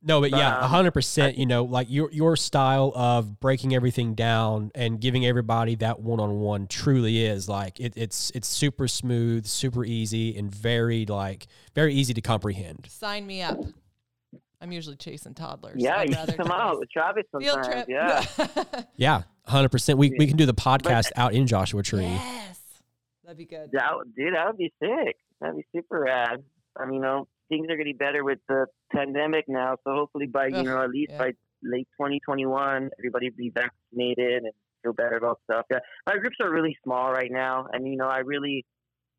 [0.00, 1.36] No, but yeah, Um, hundred percent.
[1.38, 6.20] You know, like your your style of breaking everything down and giving everybody that one
[6.20, 11.48] on one truly is like it, it's it's super smooth, super easy, and very like
[11.74, 12.86] very easy to comprehend.
[12.88, 13.58] Sign me up.
[14.60, 15.82] I'm usually chasing toddlers.
[15.82, 17.86] Yeah, I'd you rather come out with Travis Field sometimes.
[17.86, 18.66] trip.
[18.76, 18.82] Yeah.
[18.96, 19.98] Yeah, hundred percent.
[19.98, 22.02] We we can do the podcast out in Joshua Tree.
[22.02, 22.60] yes.
[23.24, 23.70] That'd be good.
[23.72, 25.16] That dude, that would be sick.
[25.40, 26.42] That'd be super rad.
[26.76, 30.46] I mean, you know, things are getting better with the pandemic now, so hopefully by
[30.48, 31.18] you know at least yeah.
[31.18, 31.32] by
[31.62, 35.66] late 2021, everybody will be vaccinated and feel better about stuff.
[35.70, 38.64] Yeah, my groups are really small right now, and you know, I really,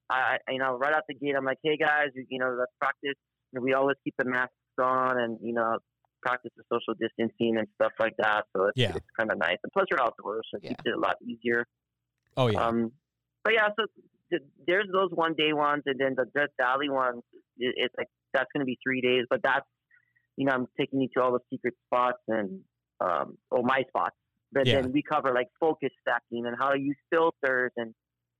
[0.09, 3.15] I you know, right out the gate, I'm like, hey guys, you know, let's practice.
[3.51, 5.77] We always keep the masks on, and you know.
[6.21, 8.93] Practice the social distancing and stuff like that, so it's, Yeah.
[8.93, 9.55] it's kind of nice.
[9.63, 10.69] And plus, we're outdoors, so it Yeah.
[10.71, 11.65] keeps it a lot easier.
[12.35, 12.91] Oh yeah, Um,
[13.45, 13.85] but yeah, so
[14.67, 17.21] there's those one day ones, and then the Death Valley ones.
[17.57, 19.65] It, it's like that's going to be three days, but that's
[20.37, 22.61] you know I'm taking you to all the secret spots and
[23.01, 24.15] um, or my spots.
[24.51, 24.81] But Yeah.
[24.81, 27.93] then we cover like focus stacking and how to use filters and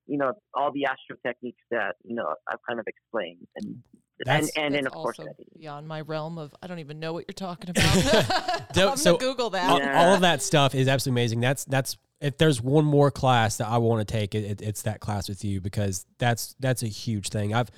[0.07, 3.47] you know all the astro techniques that you know I've kind of explained.
[3.55, 3.83] And
[4.25, 5.45] That's- and and then That's of course also editing.
[5.57, 8.75] beyond my realm of I don't even know what you're talking about.
[8.77, 9.69] I'm so- Google that.
[9.69, 9.99] all, Yeah.
[10.07, 11.39] all of that stuff is absolutely amazing.
[11.41, 14.81] That's that's if there's one more class that I want to take, it, it, it's
[14.81, 17.53] that class with you because that's that's a huge thing.
[17.53, 17.69] I've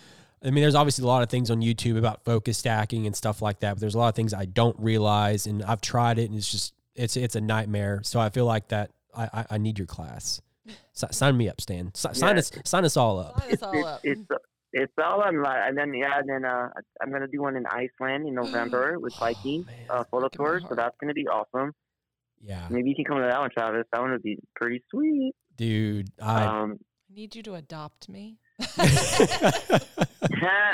[0.44, 3.44] I mean, there's obviously a lot of things on YouTube about focus stacking and stuff
[3.44, 6.30] like that, but there's a lot of things I don't realize, and I've tried it,
[6.32, 8.02] and it's just it's it's a nightmare.
[8.04, 10.42] So I feel like that I I, I need your class.
[10.94, 11.92] Si- sign me up, Stan.
[11.94, 13.40] Si- sign us sign us all up.
[13.42, 14.00] Sign us all it's, up.
[14.04, 14.22] it's
[14.74, 16.70] it's all online, and then yeah, and then uh,
[17.02, 19.76] I'm gonna do one in Iceland in November with Oh, Viking man.
[19.90, 21.74] uh, photo breaking my tours, so that's gonna be awesome.
[22.44, 23.86] Yeah, Maybe you can come to that one, Travis.
[23.94, 25.34] That one would be pretty sweet.
[25.56, 26.10] dude.
[26.22, 26.80] I Um,
[27.14, 28.40] need you to adopt me.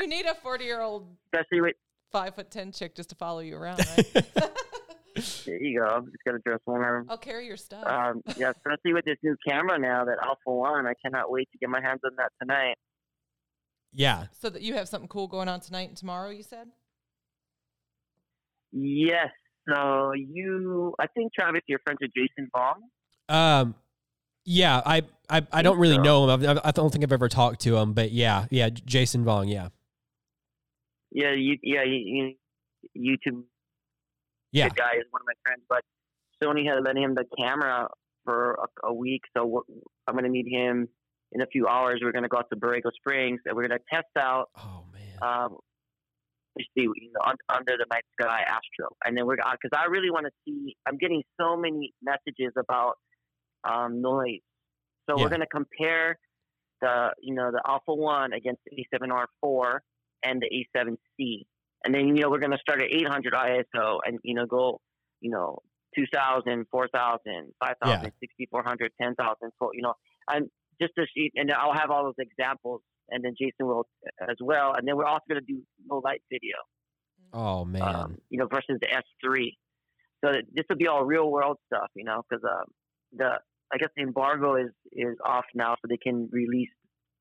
[0.01, 1.75] you need a 40 year old especially with
[2.11, 4.13] five foot ten chick just to follow you around, right?
[5.45, 6.01] there you go.
[6.05, 7.07] Just gotta dress warm.
[7.09, 7.85] I'll carry your stuff.
[7.85, 10.85] Um, yeah, especially with this new camera now, that Alpha One.
[10.85, 12.75] I cannot wait to get my hands on that tonight.
[13.97, 14.25] Yeah.
[14.39, 16.29] so that you have something cool going on tonight and tomorrow.
[16.29, 16.67] You said.
[18.71, 19.29] Yes.
[19.67, 22.75] So you, I think Travis, you're friends with Jason Vong.
[23.33, 23.75] Um,
[24.45, 26.47] yeah, I, I, I don't really know him.
[26.47, 29.69] I've, I don't think I've ever talked to him, but yeah, yeah, Jason Vong, yeah,
[31.11, 32.35] Yeah, you, yeah, you,
[32.93, 33.43] you, YouTube
[34.53, 35.81] yeah, guy is one of my friends, but
[36.41, 37.89] Sony had lent him the camera
[38.23, 39.61] for a, a week, so we're,
[40.07, 40.87] I'm going to meet him
[41.31, 41.99] in a few hours.
[42.03, 44.85] We're going to go out to Borrego Springs, and we're going to test out Oh
[44.91, 45.57] man, um,
[46.57, 50.11] see, you know, un, under the night sky Astro, and then we're because I really
[50.11, 50.75] want to see.
[50.87, 52.95] I'm getting so many messages about
[53.63, 54.41] um, noise,
[55.09, 55.19] so Yeah.
[55.19, 56.17] we're going to compare
[56.81, 59.79] the you know the Alpha One against the A7R4
[60.23, 61.45] and the A7C,
[61.85, 64.81] and then you know we're going to start at 800 ISO and you know go
[65.21, 65.59] you know
[65.95, 69.93] 2000, 4000, 5000, 6400, 10000, so you know,
[70.29, 70.49] and
[70.81, 73.87] just to see, and I'll have all those examples and then Jason will
[74.21, 74.73] as well.
[74.75, 76.55] And then we're also going to do low light video,
[77.33, 79.51] oh man, um, you know, versus the S3.
[80.23, 82.63] So this will be all real world stuff, you know, because uh,
[83.15, 83.39] the
[83.71, 86.69] I guess the embargo is is off now, so they can release,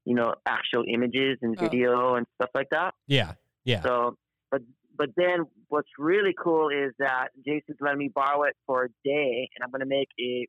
[0.05, 1.63] you know, actual images and Oh.
[1.63, 2.95] video and stuff like that.
[3.07, 3.35] yeah,
[3.65, 4.17] yeah, So,
[4.51, 4.63] but
[4.97, 9.49] but then what's really cool is that Jason's letting me borrow it for a day,
[9.55, 10.47] and I'm going to make a.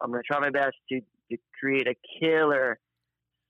[0.00, 1.00] I'm going to try my best to
[1.32, 2.78] to create a killer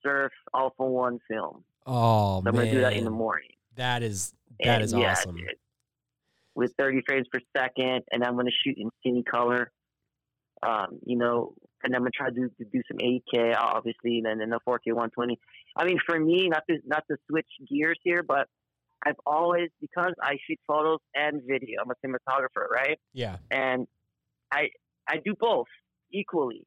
[0.02, 1.64] surf Alpha One film.
[1.86, 3.50] oh So I'm man, going to do that in the morning.
[3.76, 5.36] that is that And is yeah, awesome.
[5.36, 5.56] dude,
[6.54, 9.70] with 30 frames per second, and I'm going to shoot in cine color.
[10.62, 14.18] Um, you know, and I'm going to try to do, to do some 8K, obviously,
[14.18, 15.38] and then in the 4K 120.
[15.76, 18.46] I mean, for me, not to not to switch gears here, but
[19.04, 21.80] I've always because I shoot photos and video.
[21.82, 22.98] I'm a cinematographer, right?
[23.12, 23.88] Yeah, and
[24.52, 24.68] I
[25.08, 25.66] I do both
[26.12, 26.64] equally.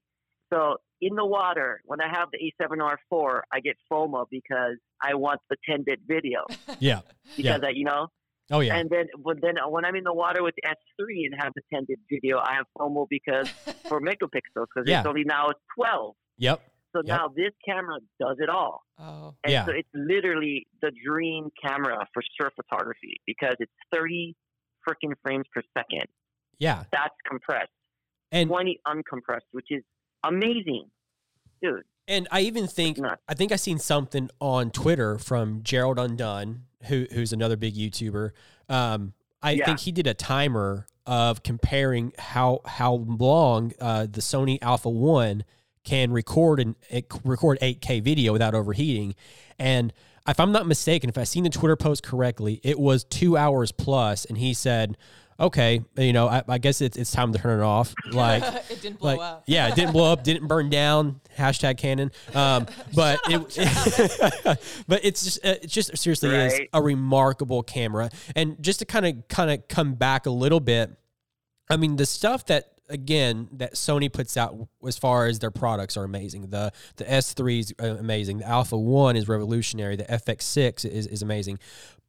[0.51, 5.39] So in the water, when I have the A7R4, I get FOMO because I want
[5.49, 6.45] the 10-bit video
[6.79, 7.01] yeah,
[7.35, 8.07] because I, you know.
[8.51, 11.53] oh yeah, And then when then when I'm in the water with S3 and have
[11.55, 13.47] the 10-bit video, I have FOMO because
[13.89, 14.99] for megapixels because Yeah.
[14.99, 16.15] it's only now it's 12.
[16.37, 16.61] yep,
[16.95, 17.17] So Yep.
[17.17, 18.83] now this camera does it all.
[18.99, 19.65] oh, And Yeah.
[19.65, 24.35] so it's literally the dream camera for surf photography because it's 30
[24.87, 26.07] freaking frames per second.
[26.59, 27.71] yeah, That's compressed.
[28.31, 29.83] and 20 uncompressed, which is
[30.27, 30.89] amazing.
[31.61, 32.99] Dude, And I even think.
[33.27, 38.31] I think I seen something on Twitter from Gerald Undone, who who's another big YouTuber.
[38.69, 39.65] Um, I Yeah.
[39.65, 45.43] think he did a timer of comparing how how long uh, the Sony Alpha One
[45.83, 46.75] can record and
[47.23, 49.15] record 8K video without overheating.
[49.59, 49.93] And
[50.27, 53.71] if I'm not mistaken, if I seen the Twitter post correctly, it was two hours
[53.71, 54.25] plus.
[54.25, 54.97] And he said,
[55.39, 58.81] "Okay, you know, I, I guess it's it's time to turn it off." Like it
[58.81, 59.43] didn't blow like up.
[59.47, 61.19] yeah, it didn't blow up, didn't burn down.
[61.37, 62.11] Hashtag canon.
[62.33, 62.65] Um,
[62.95, 68.09] but it, but it's just uh, it just seriously is a remarkable camera.
[68.35, 70.91] And just to kind of kind of come back a little bit,
[71.69, 74.55] I mean the stuff that again that Sony puts out
[74.87, 76.49] as far as their products are amazing.
[76.49, 78.39] The the S3 is uh, amazing.
[78.39, 79.95] The Alpha 1 is revolutionary.
[79.95, 81.59] The FX6 is is amazing.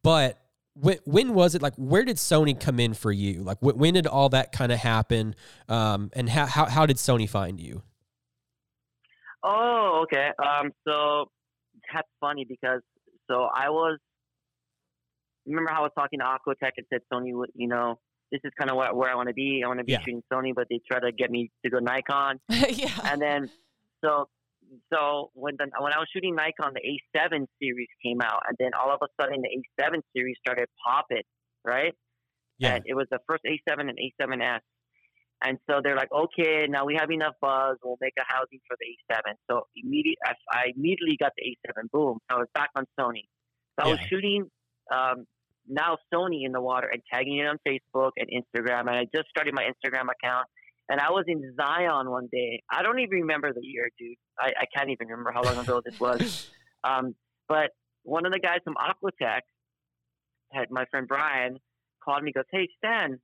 [0.03, 0.39] But
[0.79, 3.43] when, when was it like where did Sony come in for you?
[3.43, 5.35] Like wh- when did all that kind of happen?
[5.69, 7.81] Um and how, how how did Sony find you?
[9.43, 10.29] Oh, okay.
[10.43, 11.25] Um, so
[11.93, 12.81] that's funny because
[13.29, 13.99] so I was.
[15.45, 17.99] Remember how I was talking to Aquatech and said Sony would, you know,
[18.33, 19.61] this is kind of where, where I want to be.
[19.63, 19.99] I want to be Yeah.
[19.99, 22.39] shooting Sony, but they try to get me to go Nikon.
[22.49, 22.89] yeah.
[23.05, 23.49] And then,
[24.03, 24.27] so
[24.93, 28.71] so when the, when I was shooting Nikon, the A7 series came out, and then
[28.73, 31.23] all of a sudden the A7 series started popping,
[31.65, 31.93] right?
[32.57, 32.75] Yeah.
[32.75, 34.59] And it was the first A7 and A7S.
[35.43, 37.77] And so they're like, okay, now we have enough buzz.
[37.83, 39.33] We'll make a housing for the A7.
[39.49, 41.91] So immediate, I, I immediately got the A7.
[41.91, 42.17] Boom.
[42.29, 43.25] So I was back on Sony.
[43.79, 44.49] So I was shooting
[44.91, 45.25] um,
[45.67, 48.81] now Sony in the water and tagging it on Facebook and Instagram.
[48.81, 50.47] And I just started my Instagram account.
[50.89, 52.63] And I was in Zion one day.
[52.71, 54.15] I don't even remember the year, dude.
[54.39, 56.49] I, I can't even remember how long ago this was.
[56.83, 57.15] Um,
[57.49, 57.71] but
[58.03, 59.41] one of the guys from Aquatech
[60.53, 61.57] had my friend Brian
[62.03, 62.31] called me.
[62.31, 63.19] Goes, hey Stan,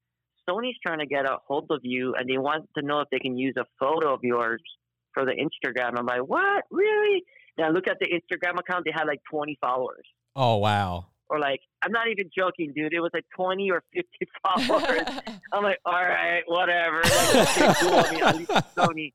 [0.49, 3.19] Sony's trying to get a hold of you, and they want to know if they
[3.19, 4.61] can use a photo of yours
[5.13, 5.97] for the Instagram.
[5.97, 6.65] I'm like, what?
[6.71, 7.23] Really?
[7.57, 10.05] And I look at the Instagram account; they had like 20 followers.
[10.35, 11.07] Oh wow!
[11.33, 12.93] Or like, I'm not even joking, dude.
[12.93, 14.07] It was like 20 or 50
[14.69, 15.01] followers.
[15.51, 17.01] I'm like, all right, whatever.
[17.03, 17.93] Like, okay, cool.
[17.95, 19.13] I mean, at least Sony.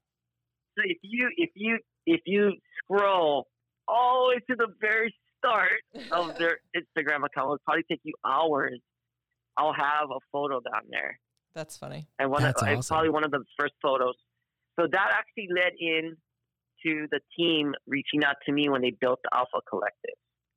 [0.76, 3.46] So if you if you if you scroll
[3.86, 5.70] all the way to the very start
[6.10, 8.80] of their Instagram account, it'll probably take you hours.
[9.56, 11.20] I'll have a photo down there,
[11.54, 12.08] That's funny.
[12.18, 12.94] and one That's of, it's awesome.
[12.94, 14.14] probably one of the first photos.
[14.78, 16.16] So that actually led in
[16.84, 20.14] to the team reaching out to me when they built the Alpha Collective.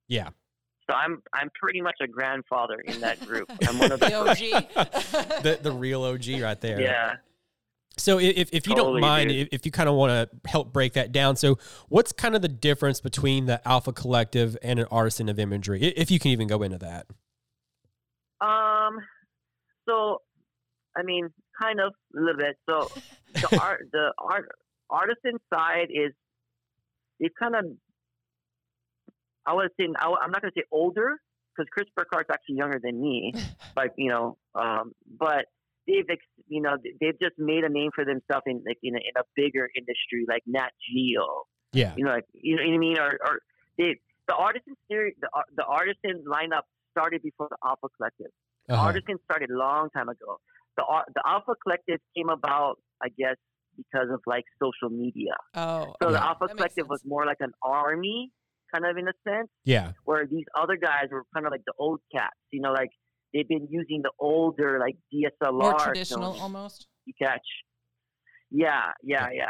[0.08, 0.30] Yeah.
[0.92, 3.50] So I'm I'm pretty much a grandfather in that group.
[3.68, 5.42] I'm one of the The OG.
[5.44, 6.82] The the real OG right there.
[6.82, 7.16] yeah.
[7.98, 9.48] So if, if you don't mind, dude.
[9.48, 12.42] if, if you kind of want to help break that down, so what's kind of
[12.42, 16.48] the difference between the Alpha Collective and an artisan of imagery, if you can even
[16.48, 17.06] go into that?
[18.46, 18.98] Um.
[19.88, 20.22] So,
[20.98, 21.30] I mean,
[21.62, 22.58] kind of a little bit.
[22.70, 22.90] So
[23.34, 24.50] the art, the art,
[24.90, 26.12] artisan side is
[27.20, 27.66] it's kind of.
[29.46, 31.18] I would say I, am not going to say older
[31.56, 33.34] because Chris Burkard's actually younger than me,
[33.76, 34.38] like you know.
[34.56, 35.46] Um, but
[35.88, 36.06] they've
[36.48, 39.24] you know they've just made a name for themselves in like in a, in a
[39.36, 41.44] bigger industry like Nat Geo.
[41.74, 41.94] Yeah.
[41.98, 43.40] You know, like you know what I mean, or, or
[43.78, 43.96] they,
[44.28, 48.28] the artisan series, the the artisan lineup started before the Alpha Collective.
[48.68, 48.86] The Uh-huh.
[48.88, 50.40] Artisan started a long time ago.
[50.78, 50.84] The
[51.16, 53.38] the Alpha Collective came about, I guess,
[53.78, 55.34] because of like social media.
[55.56, 56.14] Oh, So okay.
[56.14, 58.32] the Alpha That Collective was more like an army,
[58.74, 59.92] kind of in a sense, Yeah.
[60.06, 62.36] where these other guys were kind of like the old cats.
[62.52, 62.90] You know, like
[63.34, 66.88] they've been using the older like DSLR more traditional films almost.
[67.06, 67.46] you catch.
[68.50, 69.46] Yeah, yeah, yeah.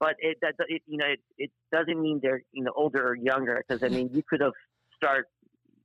[0.00, 3.16] But it that it, you know it, it doesn't mean they're you know older or
[3.16, 4.52] younger because I mean you could have
[4.96, 5.26] start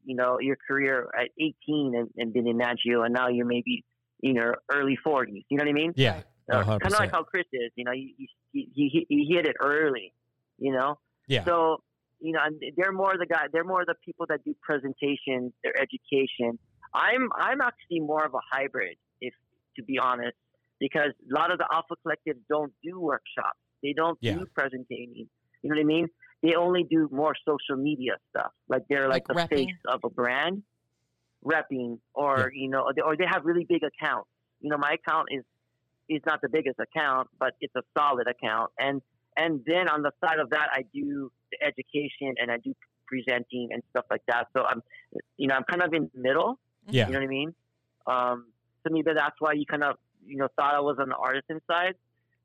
[0.05, 1.53] you know your career at 18
[1.95, 3.83] and, and been in Nat Geo and now you're maybe
[4.21, 5.43] in your early 40s.
[5.49, 5.93] You know what I mean?
[5.95, 6.21] Yeah.
[6.51, 7.71] Uh, kind of like how Chris is.
[7.75, 10.13] You know, he he, he he hit it early.
[10.59, 10.99] You know.
[11.27, 11.43] Yeah.
[11.45, 11.77] So
[12.23, 13.45] you know, and they're more the guy.
[13.53, 16.57] They're more the people that do presentations, their education.
[16.93, 18.97] I'm I'm actually more of a hybrid,
[19.27, 19.33] if
[19.77, 20.37] to be honest,
[20.79, 23.59] because a lot of the Alpha Collectives don't do workshops.
[23.83, 24.35] They don't Yeah.
[24.35, 25.09] do presenting.
[25.17, 25.27] You
[25.69, 26.07] know what I mean?
[26.43, 28.51] They only do more social media stuff.
[28.69, 29.65] Like they're like, Like the repping?
[29.67, 30.63] face of a brand,
[31.43, 34.29] repping, or you know, or they, or they have really big accounts.
[34.61, 35.43] You know, my account is
[36.09, 38.71] is not the biggest account, but it's a solid account.
[38.79, 39.01] And
[39.35, 42.73] and then on the side of that, I do the education and I do
[43.07, 44.47] presenting and stuff like that.
[44.55, 44.81] So I'm,
[45.37, 46.59] you know, I'm kind of in the middle.
[46.87, 47.07] Yeah.
[47.07, 47.55] You know what I mean?
[48.07, 48.45] Um,
[48.83, 49.95] so maybe that's why you kind of,
[50.25, 51.95] you know, thought I was on the artisan side.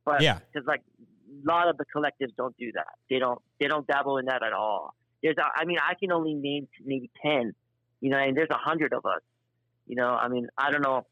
[0.05, 0.39] But Yeah.
[0.53, 2.87] because like a lot of the collectives don't do that.
[3.11, 3.41] They don't.
[3.61, 4.95] They don't dabble in that at all.
[5.23, 7.55] There's, a, I mean, I can only name maybe ten.
[8.01, 9.23] You know, and there's a hundred of us.
[9.87, 11.07] You know, I mean, I don't know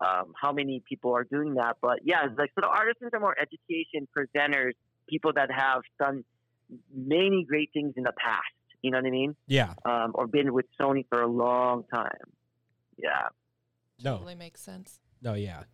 [0.00, 3.20] um, how many people are doing that, but yeah, it's like so the artisans are
[3.20, 4.72] more education presenters,
[5.08, 6.24] people that have done
[6.94, 8.44] many great things in the past.
[8.82, 9.36] You know what I mean?
[9.46, 9.74] Yeah.
[9.84, 12.10] Um, or been with Sony for a long time.
[12.96, 13.28] Yeah.
[14.02, 14.14] No.
[14.14, 15.00] Totally makes sense.
[15.20, 15.64] No, yeah.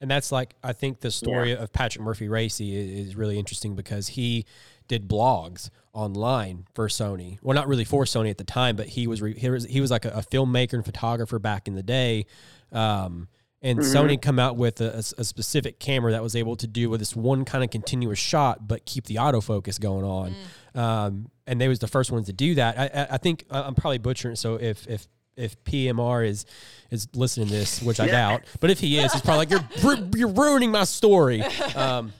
[0.00, 4.08] And that's like I think the story of Patrick Murphy-Racey is, is really interesting because
[4.08, 4.44] he
[4.86, 7.38] did blogs online for Sony.
[7.42, 9.80] Well, not really for Sony at the time, but he was re, he was he
[9.80, 12.26] was like a, a filmmaker and photographer back in the day.
[12.70, 13.28] Um,
[13.62, 13.94] and Mhm.
[13.94, 17.16] Sony come out with a, a- specific camera that was able to do with this
[17.16, 20.34] one kind of continuous shot, but keep the autofocus going on.
[20.74, 22.78] Um, and they was the first ones to do that.
[22.78, 24.36] I, I, I think I- I'm probably butchering.
[24.36, 25.06] So if if
[25.36, 26.46] if PMR is
[26.90, 28.12] is listening to this, which I Yeah.
[28.12, 29.50] doubt, but if he is, he's probably like
[29.82, 31.42] you're you're ruining my story.
[31.74, 32.12] Um,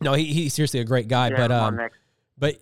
[0.00, 1.80] no, he, he's seriously a great guy, yeah but um,
[2.38, 2.56] but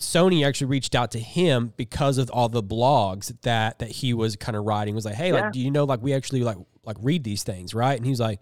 [0.00, 4.34] Sony actually reached out to him because of all the blogs that that he was
[4.36, 4.94] kind of writing.
[4.94, 5.40] Was like, hey, Yeah.
[5.40, 7.96] like, do you know like we actually like like read these things, right?
[7.96, 8.40] And he's like,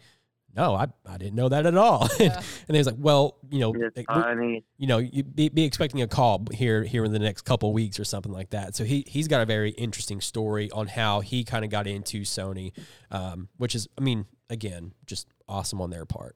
[0.57, 2.09] no, I, I didn't know that at all.
[2.18, 2.34] Yeah.
[2.66, 4.64] and he was like, well, you know, It's funny.
[4.78, 8.01] you know, you be, be expecting a call here here in the next couple weeks
[8.01, 8.74] or something like that.
[8.74, 12.22] So he he's got a very interesting story on how he kind of got into
[12.22, 12.72] Sony,
[13.11, 16.34] um, which is, I mean, again, just awesome on their part.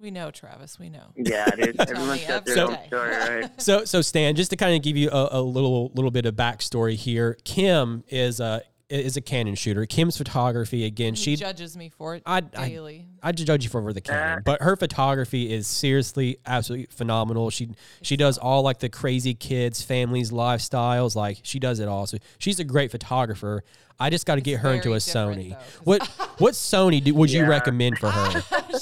[0.00, 0.80] We know, Travis.
[0.80, 1.12] We know.
[1.16, 1.76] Yeah, dude.
[1.78, 3.50] Tell Everyone's me got their every own story, right?
[3.60, 6.34] So so Stan, just to kind of give you a, a little little bit of
[6.34, 8.60] backstory here, Kim is uh
[9.00, 9.86] is a Canon shooter.
[9.86, 11.14] Kim's photography again.
[11.14, 13.06] He She judges me for it I- I- daily.
[13.22, 17.50] I judge you for over the Canon, but her photography is seriously absolutely phenomenal.
[17.50, 17.70] She
[18.02, 21.14] she does all like the crazy kids, families, lifestyles.
[21.16, 22.06] Like she does it all.
[22.06, 23.62] So she's a great photographer.
[24.00, 25.50] I just got to get her into a Sony.
[25.50, 26.06] though, 'cause- What
[26.38, 28.42] what Sony do, would you recommend for her?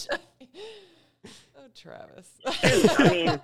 [1.57, 2.29] oh, Travis.
[2.47, 3.41] I mean,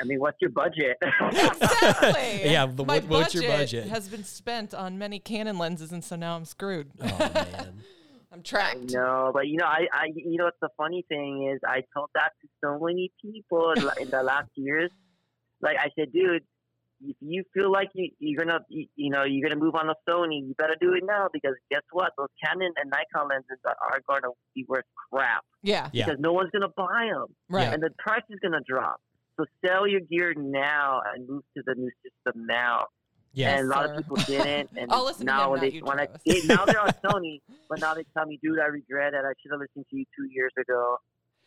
[0.00, 0.96] I mean, what's your budget?
[1.32, 2.40] exactly.
[2.50, 3.86] Yeah, the- My what- what's your budget?
[3.88, 6.90] Has been spent on many Canon lenses, and so now I'm screwed.
[7.00, 7.82] oh man.
[8.32, 8.92] I'm trapped.
[8.92, 12.10] no, but you know, I, I, you know, what's the funny thing is, I told
[12.14, 14.90] that to so many people in, in the last years.
[15.60, 16.44] Like I said, dude,
[17.02, 19.94] if you feel like you, you're gonna, you, you know, you're gonna move on to
[20.08, 22.12] Sony, you better do it now because guess what?
[22.16, 25.88] Those Canon and Nikon lenses are, are gonna be worth crap Yeah.
[25.92, 26.04] Yeah.
[26.06, 27.72] because no one's gonna buy them, Right.
[27.74, 29.00] And the price is gonna drop.
[29.40, 32.86] So sell your gear now and move to the new system now.
[33.32, 33.56] Yeah.
[33.58, 33.92] and a lot sir.
[33.94, 34.70] of people didn't.
[34.76, 36.88] And I'll listen to now when not they you, when I they, now they're on
[37.04, 39.18] Sony, but now they tell me, dude, I regret it.
[39.24, 40.96] I should have listened to you two years ago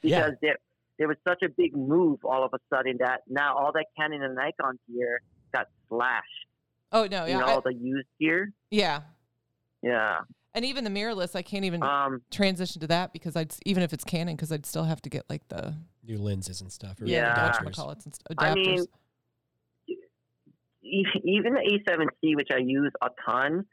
[0.02, 0.22] Yeah.
[0.22, 0.58] because there
[0.98, 4.24] there was such a big move all of a sudden that now all that Canon
[4.24, 5.22] and Nikon gear
[5.54, 6.24] got slashed.
[6.94, 7.26] Oh no.
[7.26, 7.40] you Yeah.
[7.40, 8.52] know, I- all the used gear.
[8.72, 9.02] yeah.
[9.82, 10.20] Yeah.
[10.56, 12.22] And even the mirrorless, I can't even Um.
[12.32, 15.26] transition to that because I'd even if it's Canon, because I'd still have to get
[15.30, 15.76] like the
[16.06, 17.02] New lenses and stuff.
[17.02, 17.34] or Yeah.
[17.36, 17.66] adapters.
[18.06, 18.86] and st- I mean,
[20.82, 23.66] even the A7C, which I use a ton.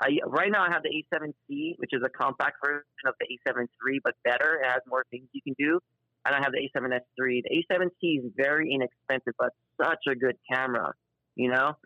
[0.00, 3.68] I, right now, I have the A7C, which is a compact version of the A7
[3.86, 4.60] III, but better.
[4.62, 5.78] It has more things you can do.
[6.26, 7.42] And I have the A7S III.
[7.48, 10.92] The A7C is very inexpensive, but such a good camera,
[11.36, 11.76] you know?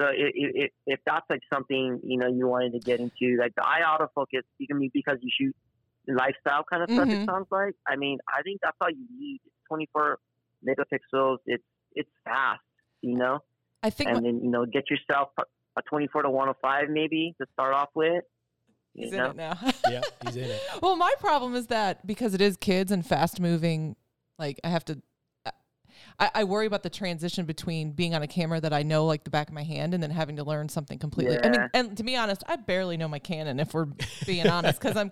[0.00, 3.54] So if, if, if that's like something, you know, you wanted to get into, like
[3.56, 5.56] the eye autofocus, you can be because you shoot
[6.08, 7.22] lifestyle kind of stuff, Mhm.
[7.22, 7.74] it sounds like.
[7.86, 9.40] I mean, I think that's all you need.
[9.44, 10.18] It's 24
[10.66, 11.38] megapixels.
[11.46, 12.60] It's, it's fast,
[13.02, 13.40] you know?
[13.82, 15.42] I think and what- then you know get yourself a-
[15.78, 18.24] a 24 to 105 maybe to start off with.
[18.94, 19.30] You he's in know?
[19.30, 19.58] it now.
[19.90, 20.60] Yeah, he's in it.
[20.82, 23.94] well, my problem is that because it is kids and fast moving,
[24.38, 25.02] like I have to.
[26.18, 29.24] I, I worry about the transition between being on a camera that I know like
[29.24, 31.38] the back of my hand and then having to learn something completely.
[31.42, 33.88] I mean, and to be honest, I barely know my Canon if we're
[34.26, 35.10] being honest, because I'm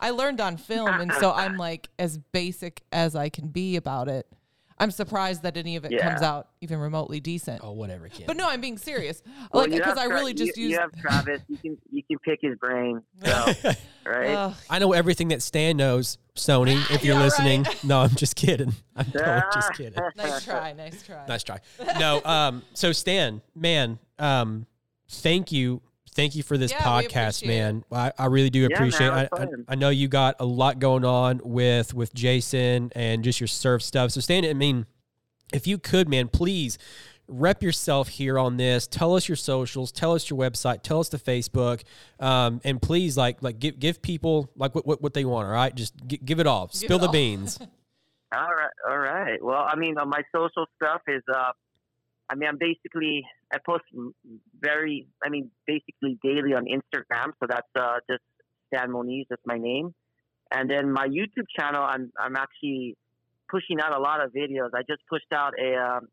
[0.00, 4.08] I learned on film, and so I'm like as basic as I can be about
[4.08, 4.26] it.
[4.82, 7.60] I'm surprised that any of it comes out even remotely decent.
[7.62, 8.26] Oh, whatever, kid.
[8.26, 9.22] But no, I'm being serious.
[9.52, 10.72] Well, like because I Tra- really just you, use.
[10.72, 11.40] you have Travis.
[11.48, 13.00] You can you can pick his brain.
[13.24, 13.30] So
[14.06, 14.30] right.
[14.34, 14.54] Ugh.
[14.68, 17.62] I know everything that Stan knows, Sony, if you're Yeah, listening.
[17.62, 17.84] right.
[17.84, 18.72] No, I'm just kidding.
[18.96, 20.02] I'm totally just kidding.
[20.16, 21.26] nice try, nice try.
[21.28, 21.58] Nice try.
[22.00, 24.66] No, um, so Stan, man, um,
[25.08, 25.80] thank you.
[26.14, 27.84] Thank you for this Yeah, podcast, man.
[27.90, 29.28] I, I really do Yeah, man, appreciate it it.
[29.32, 29.46] I, I.
[29.68, 33.82] I know you got a lot going on with with Jason and just your surf
[33.82, 34.10] stuff.
[34.10, 34.86] So Stan, I mean,
[35.52, 36.76] if you could, man, please
[37.28, 38.86] rep yourself here on this.
[38.86, 39.90] Tell us your socials.
[39.90, 40.82] Tell us your website.
[40.82, 41.82] Tell us the Facebook.
[42.20, 45.46] Um, and please, like, like give give people like what what, what they want.
[45.46, 46.68] All right, just gi- give it all.
[46.68, 47.12] Spill it the all.
[47.12, 47.58] beans.
[48.34, 49.44] All right, all right.
[49.44, 51.52] Well, I mean, uh, my social stuff is, uh,
[52.30, 53.84] I mean, I'm basically I post
[54.60, 57.32] very, I mean, basically daily on Instagram.
[57.40, 58.22] So that's uh, just
[58.68, 59.94] Stan Moniz, that's my name.
[60.50, 62.96] And then my YouTube channel, I'm I'm actually
[63.50, 64.70] pushing out a lot of videos.
[64.74, 66.08] I just pushed out a um,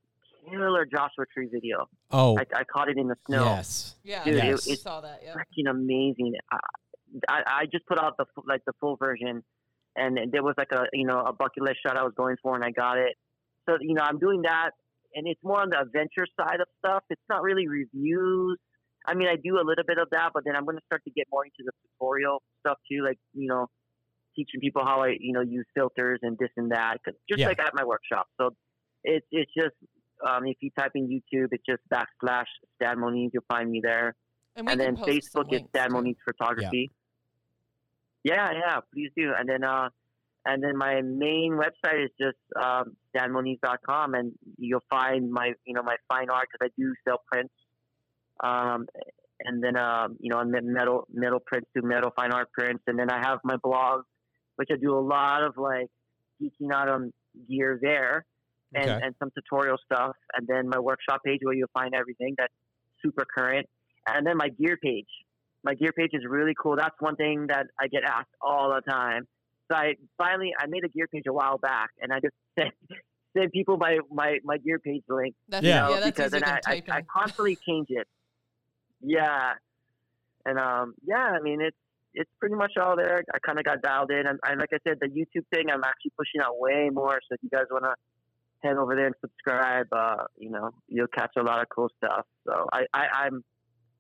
[0.50, 1.88] killer Joshua Tree video.
[2.12, 3.44] Oh, I, I caught it in the snow.
[3.44, 3.96] yes.
[4.04, 5.22] Yeah, Dude, I it- it's- saw that.
[5.24, 5.34] Yeah.
[5.36, 6.34] freaking amazing.
[6.52, 6.58] I,
[7.28, 9.44] I, I just put out the like the full version,
[9.96, 12.56] and there was like a you know a bucket list shot I was going for,
[12.56, 13.16] and I got it.
[13.68, 14.72] So you know I'm doing that,
[15.16, 17.04] and it's more on the adventure side of stuff.
[17.10, 18.58] It's not really reviews.
[19.08, 21.04] I mean, I do a little bit of that, but then I'm going to start
[21.06, 23.68] to get more into the tutorial stuff too, like you know,
[24.36, 27.48] teaching people how I you know use filters and this and that, 'cause just Yeah.
[27.48, 28.28] like at my workshop.
[28.40, 28.56] So
[29.04, 29.76] it's it's just
[30.28, 32.46] um, if you type in YouTube, it's just backslash
[32.76, 34.16] Stan Moniz, you'll find me there
[34.58, 35.94] And, and then Facebook is Stan.
[35.94, 36.92] Moniz Photography.
[38.24, 38.52] Yeah.
[38.52, 39.32] yeah, please do.
[39.38, 39.90] And then uh,
[40.46, 45.84] and then my main website is just um, stanmoniz.com, and you'll find my you know
[45.84, 47.54] my fine art because I do sell prints.
[48.42, 48.88] Um,
[49.42, 53.10] and then um, you know metal metal prints to metal fine art prints, and then
[53.10, 54.04] I have my blog,
[54.56, 55.88] which I do a lot of like
[56.42, 57.12] geeking out on
[57.48, 58.26] gear there,
[58.74, 59.00] and, Okay.
[59.06, 62.54] and some tutorial stuff, and then my workshop page where you'll find everything that's
[63.04, 63.68] super current,
[64.08, 65.08] and then my gear page.
[65.64, 66.78] My gear page is really cool.
[66.78, 69.28] That's one thing that I get asked all the time.
[69.70, 72.74] So I finally I made a gear page a while back, and I just sent
[73.38, 75.90] send people my my my gear page link That's, Yeah.
[75.90, 76.84] yeah, that's because than I, I.
[76.90, 78.08] I constantly change it.
[79.02, 79.54] Yeah,
[80.46, 81.78] and um, yeah, I mean it's
[82.14, 83.24] it's pretty much all there.
[83.34, 85.84] I kind of got dialed in, and, and like I said, the YouTube thing I'm
[85.84, 87.20] actually pushing out way more.
[87.30, 87.94] So if you guys want to
[88.62, 92.26] head over there and subscribe, uh, you know, you'll catch a lot of cool stuff.
[92.48, 93.44] So I, I I'm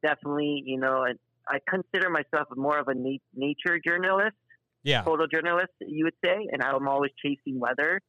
[0.03, 4.35] definitely you know, and I consider myself more of a na- nature journalist,
[4.83, 5.03] Yeah.
[5.03, 8.01] photojournalist, you would say, and I'm always chasing weather.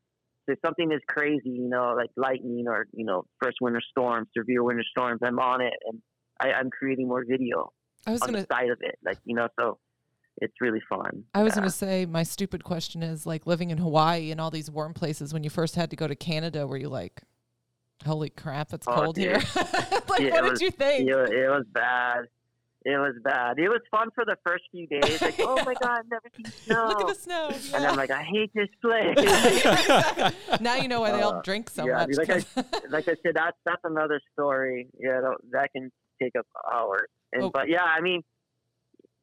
[0.46, 4.28] So if something is crazy, you know, like lightning or you know, first winter storms,
[4.36, 6.00] severe winter storms, I'm on it, and
[6.40, 7.72] I, I'm creating more video
[8.06, 9.78] I was on gonna the side of it, like you know, so
[10.40, 11.24] it's really fun.
[11.34, 11.56] I was Yeah.
[11.60, 15.34] gonna say my stupid question is like living in Hawaii and all these warm places.
[15.34, 17.22] When you first had to go to Canada, were you like,
[18.06, 19.34] "Holy crap, it's Oh, cold here"?
[19.54, 21.10] like, Yeah, what it did was- you think?
[21.10, 22.24] It, it was bad.
[22.83, 23.59] It was bad.
[23.59, 25.20] It was fun for the first few days.
[25.20, 26.87] Like, oh my god, I've never seen snow.
[26.89, 27.51] Look at the snow.
[27.74, 29.16] And I'm like, I hate this place.
[30.61, 32.16] now you know why they all Uh, drink so yeah, much.
[32.16, 34.89] like I- like I said, that's that's another story.
[34.99, 35.91] Yeah, that, that can
[36.22, 37.09] take up hours.
[37.33, 37.51] And Oh.
[37.53, 38.22] but yeah, I mean,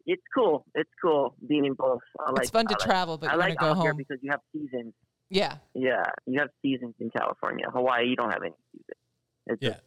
[0.05, 0.65] it's cool.
[0.75, 2.01] It's cool being in both.
[2.19, 3.97] I like, it's fun to I like, travel, but I like go out here home.
[3.97, 4.93] because you have seasons.
[5.29, 7.65] Yeah, Yeah, you have seasons in California.
[7.73, 8.97] Hawaii, you don't have any seasons.
[9.47, 9.69] It's Yeah.
[9.71, 9.83] just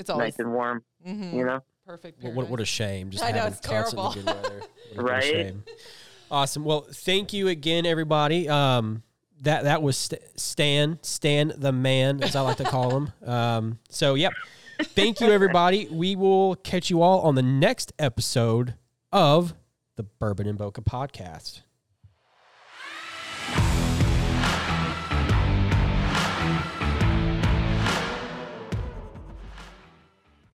[0.00, 0.84] it's always nice and warm.
[1.06, 1.60] mhm, You know.
[1.86, 2.22] Perfect.
[2.22, 3.10] What, what, what a shame.
[3.10, 4.02] Just I know, having it's terrible.
[4.04, 4.60] constantly good weather.
[4.94, 5.24] What a- a Right?
[5.24, 5.64] shame.
[6.30, 6.64] Awesome.
[6.64, 8.48] Well, thank you again, everybody.
[8.48, 9.02] Um,
[9.42, 13.12] that that was St- Stan, Stan the man, as I like to call him.
[13.28, 14.32] Um, so yep.
[14.80, 15.88] Thank you, everybody.
[15.90, 18.74] We will catch you all on the next episode
[19.12, 19.54] of
[19.96, 21.60] the Bourbon and Bokeh podcast.